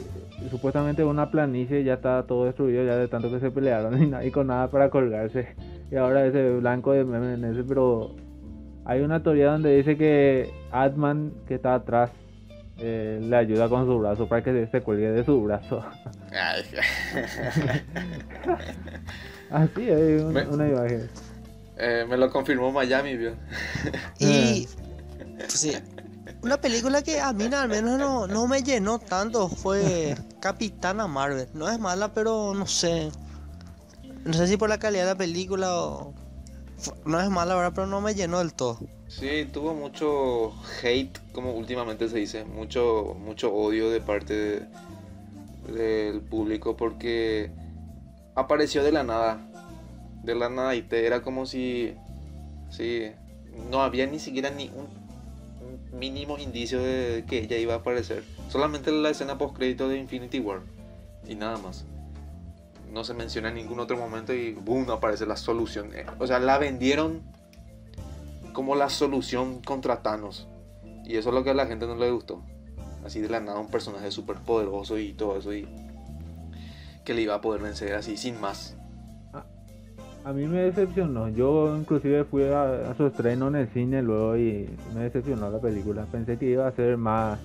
supuestamente 0.50 1.02
una 1.02 1.30
planicie 1.30 1.82
ya 1.82 1.94
está 1.94 2.22
todo 2.24 2.44
destruido 2.44 2.84
ya 2.84 2.96
de 2.96 3.08
tanto 3.08 3.30
que 3.30 3.40
se 3.40 3.50
pelearon 3.50 4.14
y, 4.24 4.30
con 4.30 4.48
nada 4.48 4.68
para 4.68 4.90
colgarse. 4.90 5.48
Y 5.90 5.96
ahora 5.96 6.26
ese 6.26 6.56
blanco 6.56 6.92
de 6.92 7.02
ese, 7.50 7.64
pero 7.64 8.10
hay 8.84 9.00
una 9.00 9.22
teoría 9.22 9.52
donde 9.52 9.76
dice 9.76 9.96
que 9.96 10.50
Atman 10.72 11.32
que 11.46 11.54
está 11.54 11.74
atrás 11.74 12.10
eh, 12.78 13.18
le 13.22 13.36
ayuda 13.36 13.68
con 13.68 13.86
su 13.86 13.98
brazo 13.98 14.28
para 14.28 14.42
que 14.42 14.66
se 14.66 14.80
cuelgue 14.82 15.10
de 15.10 15.24
su 15.24 15.42
brazo. 15.42 15.82
Ay, 16.38 16.64
Así 19.50 19.80
un- 20.22 20.32
Me- 20.32 20.46
una 20.46 20.68
imagen. 20.68 21.08
eh, 21.78 22.04
me 22.08 22.16
lo 22.16 22.30
confirmó 22.30 22.72
Miami, 22.72 23.16
vio. 23.16 23.34
Y 24.18 24.68
sí, 25.48 25.72
una 26.42 26.56
película 26.60 27.02
que 27.02 27.20
a 27.20 27.32
mí 27.32 27.44
al 27.52 27.68
menos 27.68 27.98
no, 27.98 28.26
no 28.26 28.46
me 28.46 28.62
llenó 28.62 28.98
tanto 28.98 29.48
fue 29.48 30.16
Capitana 30.40 31.06
Marvel. 31.06 31.48
No 31.54 31.68
es 31.70 31.78
mala, 31.78 32.12
pero 32.12 32.54
no 32.54 32.66
sé. 32.66 33.10
No 34.24 34.32
sé 34.32 34.46
si 34.48 34.56
por 34.56 34.68
la 34.68 34.78
calidad 34.78 35.04
de 35.04 35.10
la 35.12 35.18
película 35.18 35.74
o... 35.74 36.12
No 37.04 37.20
es 37.20 37.30
mala, 37.30 37.54
¿verdad? 37.54 37.72
Pero 37.74 37.86
no 37.86 38.00
me 38.00 38.14
llenó 38.14 38.38
del 38.40 38.52
todo. 38.52 38.80
Sí, 39.08 39.48
tuvo 39.52 39.72
mucho 39.72 40.52
hate, 40.82 41.18
como 41.32 41.52
últimamente 41.54 42.08
se 42.08 42.18
dice, 42.18 42.44
mucho, 42.44 43.16
mucho 43.18 43.54
odio 43.54 43.88
de 43.90 44.00
parte 44.00 44.34
de- 44.34 44.66
del 45.66 46.20
público 46.20 46.76
porque 46.76 47.50
apareció 48.34 48.82
de 48.82 48.92
la 48.92 49.02
nada, 49.02 49.38
de 50.22 50.34
la 50.34 50.48
nada 50.48 50.74
y 50.74 50.82
te 50.82 51.06
era 51.06 51.22
como 51.22 51.46
si, 51.46 51.94
sí, 52.70 53.10
no 53.70 53.82
había 53.82 54.06
ni 54.06 54.18
siquiera 54.18 54.50
ni 54.50 54.68
un, 54.68 55.06
mínimo 55.92 56.38
indicio 56.38 56.80
de 56.80 57.24
que 57.26 57.38
ella 57.38 57.56
iba 57.56 57.74
a 57.74 57.78
aparecer, 57.78 58.22
solamente 58.50 58.92
la 58.92 59.10
escena 59.10 59.38
post 59.38 59.56
crédito 59.56 59.88
de 59.88 59.98
Infinity 59.98 60.40
War 60.40 60.60
y 61.26 61.34
nada 61.34 61.56
más. 61.58 61.84
No 62.92 63.02
se 63.02 63.14
menciona 63.14 63.48
en 63.48 63.56
ningún 63.56 63.80
otro 63.80 63.96
momento 63.96 64.32
y 64.32 64.52
boom 64.52 64.90
aparece 64.90 65.26
la 65.26 65.36
solución. 65.36 65.90
Eh, 65.94 66.06
O 66.18 66.26
sea, 66.26 66.38
la 66.38 66.56
vendieron 66.58 67.22
como 68.52 68.74
la 68.74 68.88
solución 68.88 69.60
contra 69.60 70.02
Thanos. 70.02 70.48
Y 71.04 71.16
eso 71.16 71.28
es 71.28 71.34
lo 71.34 71.44
que 71.44 71.50
a 71.50 71.54
la 71.54 71.66
gente 71.66 71.86
no 71.86 71.94
le 71.96 72.10
gustó. 72.10 72.42
Así 73.06 73.20
de 73.20 73.28
la 73.28 73.40
nada 73.40 73.58
un 73.58 73.68
personaje 73.68 74.10
súper 74.10 74.36
poderoso 74.38 74.98
y 74.98 75.12
todo 75.12 75.38
eso 75.38 75.54
y 75.54 75.66
que 77.04 77.14
le 77.14 77.22
iba 77.22 77.34
a 77.36 77.40
poder 77.40 77.62
vencer 77.62 77.94
así 77.94 78.16
sin 78.16 78.40
más. 78.40 78.76
A 80.24 80.32
mí 80.32 80.44
me 80.46 80.62
decepcionó. 80.62 81.28
Yo 81.28 81.76
inclusive 81.76 82.24
fui 82.24 82.42
a, 82.44 82.90
a 82.90 82.96
su 82.96 83.06
estreno 83.06 83.46
en 83.46 83.54
el 83.54 83.68
cine 83.72 84.02
luego 84.02 84.36
y 84.36 84.68
me 84.92 85.04
decepcionó 85.04 85.48
la 85.50 85.60
película. 85.60 86.04
Pensé 86.10 86.36
que 86.36 86.46
iba 86.46 86.66
a 86.66 86.72
ser 86.72 86.96
más 86.96 87.38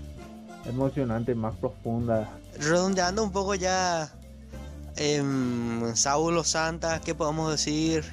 emocionante, 0.65 1.35
más 1.35 1.55
profunda. 1.57 2.27
Redondeando 2.59 3.23
un 3.23 3.31
poco 3.31 3.53
ya... 3.53 4.11
em, 4.95 5.95
Saulo 5.95 6.43
Santa, 6.43 6.99
¿qué 7.01 7.13
podemos 7.13 7.51
decir? 7.51 8.03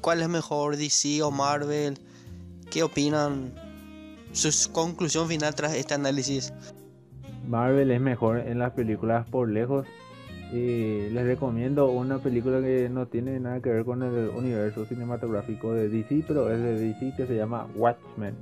¿Cuál 0.00 0.22
es 0.22 0.28
mejor, 0.28 0.76
DC 0.76 1.20
o 1.22 1.32
Marvel? 1.32 1.98
¿Qué 2.70 2.84
opinan? 2.84 3.52
Su 4.30 4.70
conclusión 4.70 5.26
final 5.26 5.54
tras 5.56 5.74
este 5.74 5.94
análisis. 5.94 6.52
Marvel 7.46 7.90
es 7.90 8.00
mejor 8.00 8.38
en 8.38 8.58
las 8.58 8.72
películas 8.72 9.26
por 9.28 9.48
lejos. 9.48 9.86
Y 10.52 11.10
les 11.10 11.26
recomiendo 11.26 11.90
una 11.90 12.18
película 12.18 12.60
que 12.60 12.88
no 12.88 13.06
tiene 13.06 13.40
nada 13.40 13.60
que 13.60 13.70
ver 13.70 13.84
con 13.84 14.02
el 14.02 14.28
universo 14.28 14.84
cinematográfico 14.84 15.72
de 15.74 15.88
DC, 15.88 16.24
pero 16.26 16.50
es 16.52 16.60
de 16.60 16.78
DC 16.78 17.14
que 17.16 17.26
se 17.26 17.36
llama 17.36 17.66
Watchmen. 17.74 18.34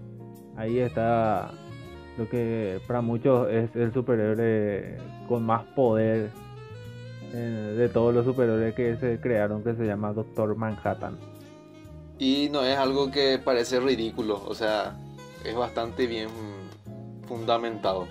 Ahí 0.56 0.78
está 0.78 1.50
lo 2.18 2.28
que 2.28 2.80
para 2.86 3.00
muchos 3.00 3.50
es 3.50 3.74
el 3.74 3.92
superhéroe 3.92 4.98
con 5.28 5.44
más 5.44 5.64
poder 5.74 6.30
eh, 7.32 7.74
de 7.76 7.88
todos 7.88 8.14
los 8.14 8.24
superhéroes 8.24 8.74
que 8.74 8.96
se 8.96 9.18
crearon, 9.18 9.64
que 9.64 9.74
se 9.74 9.84
llama 9.84 10.12
Doctor 10.12 10.54
Manhattan. 10.56 11.18
Y 12.18 12.48
no 12.52 12.62
es 12.62 12.76
algo 12.76 13.10
que 13.10 13.40
parece 13.42 13.80
ridículo, 13.80 14.40
o 14.46 14.54
sea, 14.54 14.96
es 15.44 15.56
bastante 15.56 16.06
bien 16.06 16.28
fundamentado. 17.26 18.06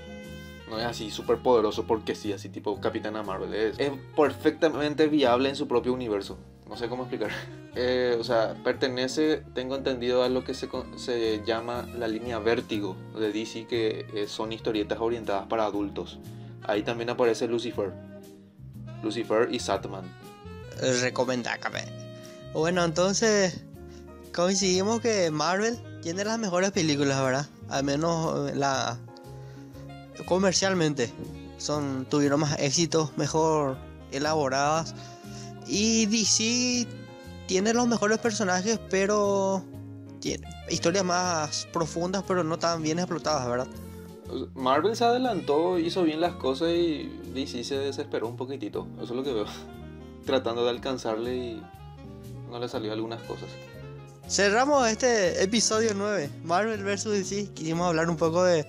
No 0.69 0.80
es 0.80 0.86
así 0.86 1.12
súper 1.12 1.39
poderoso 1.39 1.86
porque 1.86 2.15
sí, 2.15 2.34
así 2.34 2.49
tipo 2.49 2.80
Capitana 2.80 3.23
Marvel. 3.23 3.54
Es, 3.54 3.78
perfectamente 4.15 5.08
viable 5.08 5.49
en 5.49 5.56
su 5.56 5.67
propio 5.67 5.93
universo. 5.93 6.38
No 6.67 6.78
sé 6.78 6.88
cómo 6.89 7.04
explicar. 7.04 7.32
Eh, 7.76 8.15
o 8.19 8.23
sea, 8.23 8.54
pertenece, 8.63 9.41
tengo 9.56 9.76
entendido, 9.76 10.21
a 10.21 10.30
lo 10.30 10.43
que 10.43 10.54
se, 10.54 10.69
se 10.95 11.41
llama 11.43 11.88
la 11.97 12.08
línea 12.08 12.38
Vértigo 12.38 12.95
de 13.19 13.32
DC, 13.32 13.65
que 13.65 14.06
eh, 14.13 14.28
son 14.28 14.54
historietas 14.54 14.99
orientadas 14.99 15.47
para 15.47 15.65
adultos. 15.65 16.19
Ahí 16.62 16.84
también 16.84 17.10
aparece 17.10 17.47
Lucifer. 17.47 17.91
Lucifer 19.02 19.47
y 19.52 19.58
Satman. 19.58 20.04
Recomendacame. 21.02 21.86
Bueno, 22.54 22.84
entonces 22.84 23.63
coincidimos 24.34 25.02
que 25.02 25.32
Marvel 25.32 25.80
tiene 26.04 26.23
las 26.23 26.38
mejores 26.38 26.71
películas, 26.71 27.23
¿verdad? 27.23 27.47
Al 27.69 27.84
menos 27.84 28.52
eh, 28.52 28.56
la 28.56 28.99
comercialmente 30.26 31.12
son 31.58 32.06
tuvieron 32.10 32.39
más 32.41 32.60
éxitos, 32.60 33.15
mejor 33.17 33.78
elaboradas 34.12 34.93
y 35.67 36.06
DC 36.06 36.88
tiene 37.47 37.73
los 37.73 37.88
mejores 37.88 38.19
personajes, 38.19 38.80
pero 38.89 39.63
tiene 40.19 40.47
historias 40.69 41.04
más 41.04 41.67
profundas, 41.71 42.23
pero 42.28 42.43
no 42.43 42.58
tan 42.58 42.82
bien 42.82 42.99
explotadas, 42.99 43.47
¿verdad? 43.47 43.67
Marvel 44.56 44.95
se 44.95 45.04
adelantó, 45.04 45.78
hizo 45.78 46.04
bien 46.04 46.21
las 46.21 46.34
cosas 46.36 46.69
y 46.69 47.12
DC 47.34 47.63
se 47.63 47.78
desesperó 47.78 48.28
un 48.28 48.38
poquitito. 48.38 48.88
Eso 48.95 49.04
es 49.04 49.12
lo 49.12 49.23
que 49.23 49.34
veo. 49.34 49.45
Tratando 50.26 50.63
de 50.63 50.69
alcanzarle 50.69 51.36
y 51.36 51.63
no 52.49 52.60
le 52.60 52.67
salió 52.69 52.93
algunas 52.93 53.21
cosas. 53.23 53.49
Cerramos 54.28 54.88
este 54.88 55.43
episodio 55.43 55.91
9, 55.93 56.30
Marvel 56.45 56.84
vs. 56.84 57.04
DC. 57.04 57.54
Quisimos 57.54 57.88
hablar 57.88 58.10
un 58.10 58.15
poco 58.15 58.43
de 58.43 58.65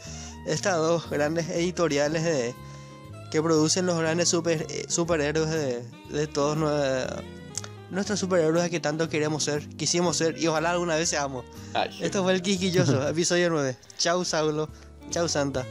estas 0.46 0.76
dos 0.76 1.08
grandes 1.10 1.48
editoriales 1.50 2.22
de, 2.24 2.54
que 3.30 3.42
producen 3.42 3.86
los 3.86 3.98
grandes 3.98 4.28
super, 4.28 4.66
eh, 4.68 4.84
superhéroes 4.88 5.50
de, 5.50 5.82
de 6.10 6.26
todos 6.26 6.56
nue- 6.56 7.22
nuestros 7.90 8.18
superhéroes 8.20 8.70
que 8.70 8.80
tanto 8.80 9.08
queremos 9.08 9.44
ser, 9.44 9.68
quisimos 9.76 10.16
ser 10.16 10.36
y 10.38 10.46
ojalá 10.46 10.70
alguna 10.72 10.96
vez 10.96 11.08
seamos. 11.08 11.44
Ay, 11.74 11.90
Esto 12.00 12.22
fue 12.22 12.32
el 12.34 12.42
Quisquilloso, 12.42 13.06
episodio 13.08 13.50
9. 13.50 13.76
Chau 13.98 14.24
Saulo, 14.24 14.68
chau 15.10 15.28
Santa. 15.28 15.64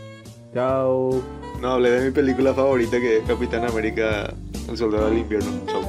Chao. 0.54 1.22
No 1.62 1.72
hablé 1.72 1.92
de 1.92 2.06
mi 2.06 2.12
película 2.12 2.54
favorita 2.54 3.00
que 3.00 3.18
es 3.20 3.24
Capitán 3.26 3.66
América, 3.66 4.34
El 4.70 4.78
Soldado 4.78 5.10
del 5.10 5.20
Invierno. 5.20 5.52
Chau. 5.68 5.83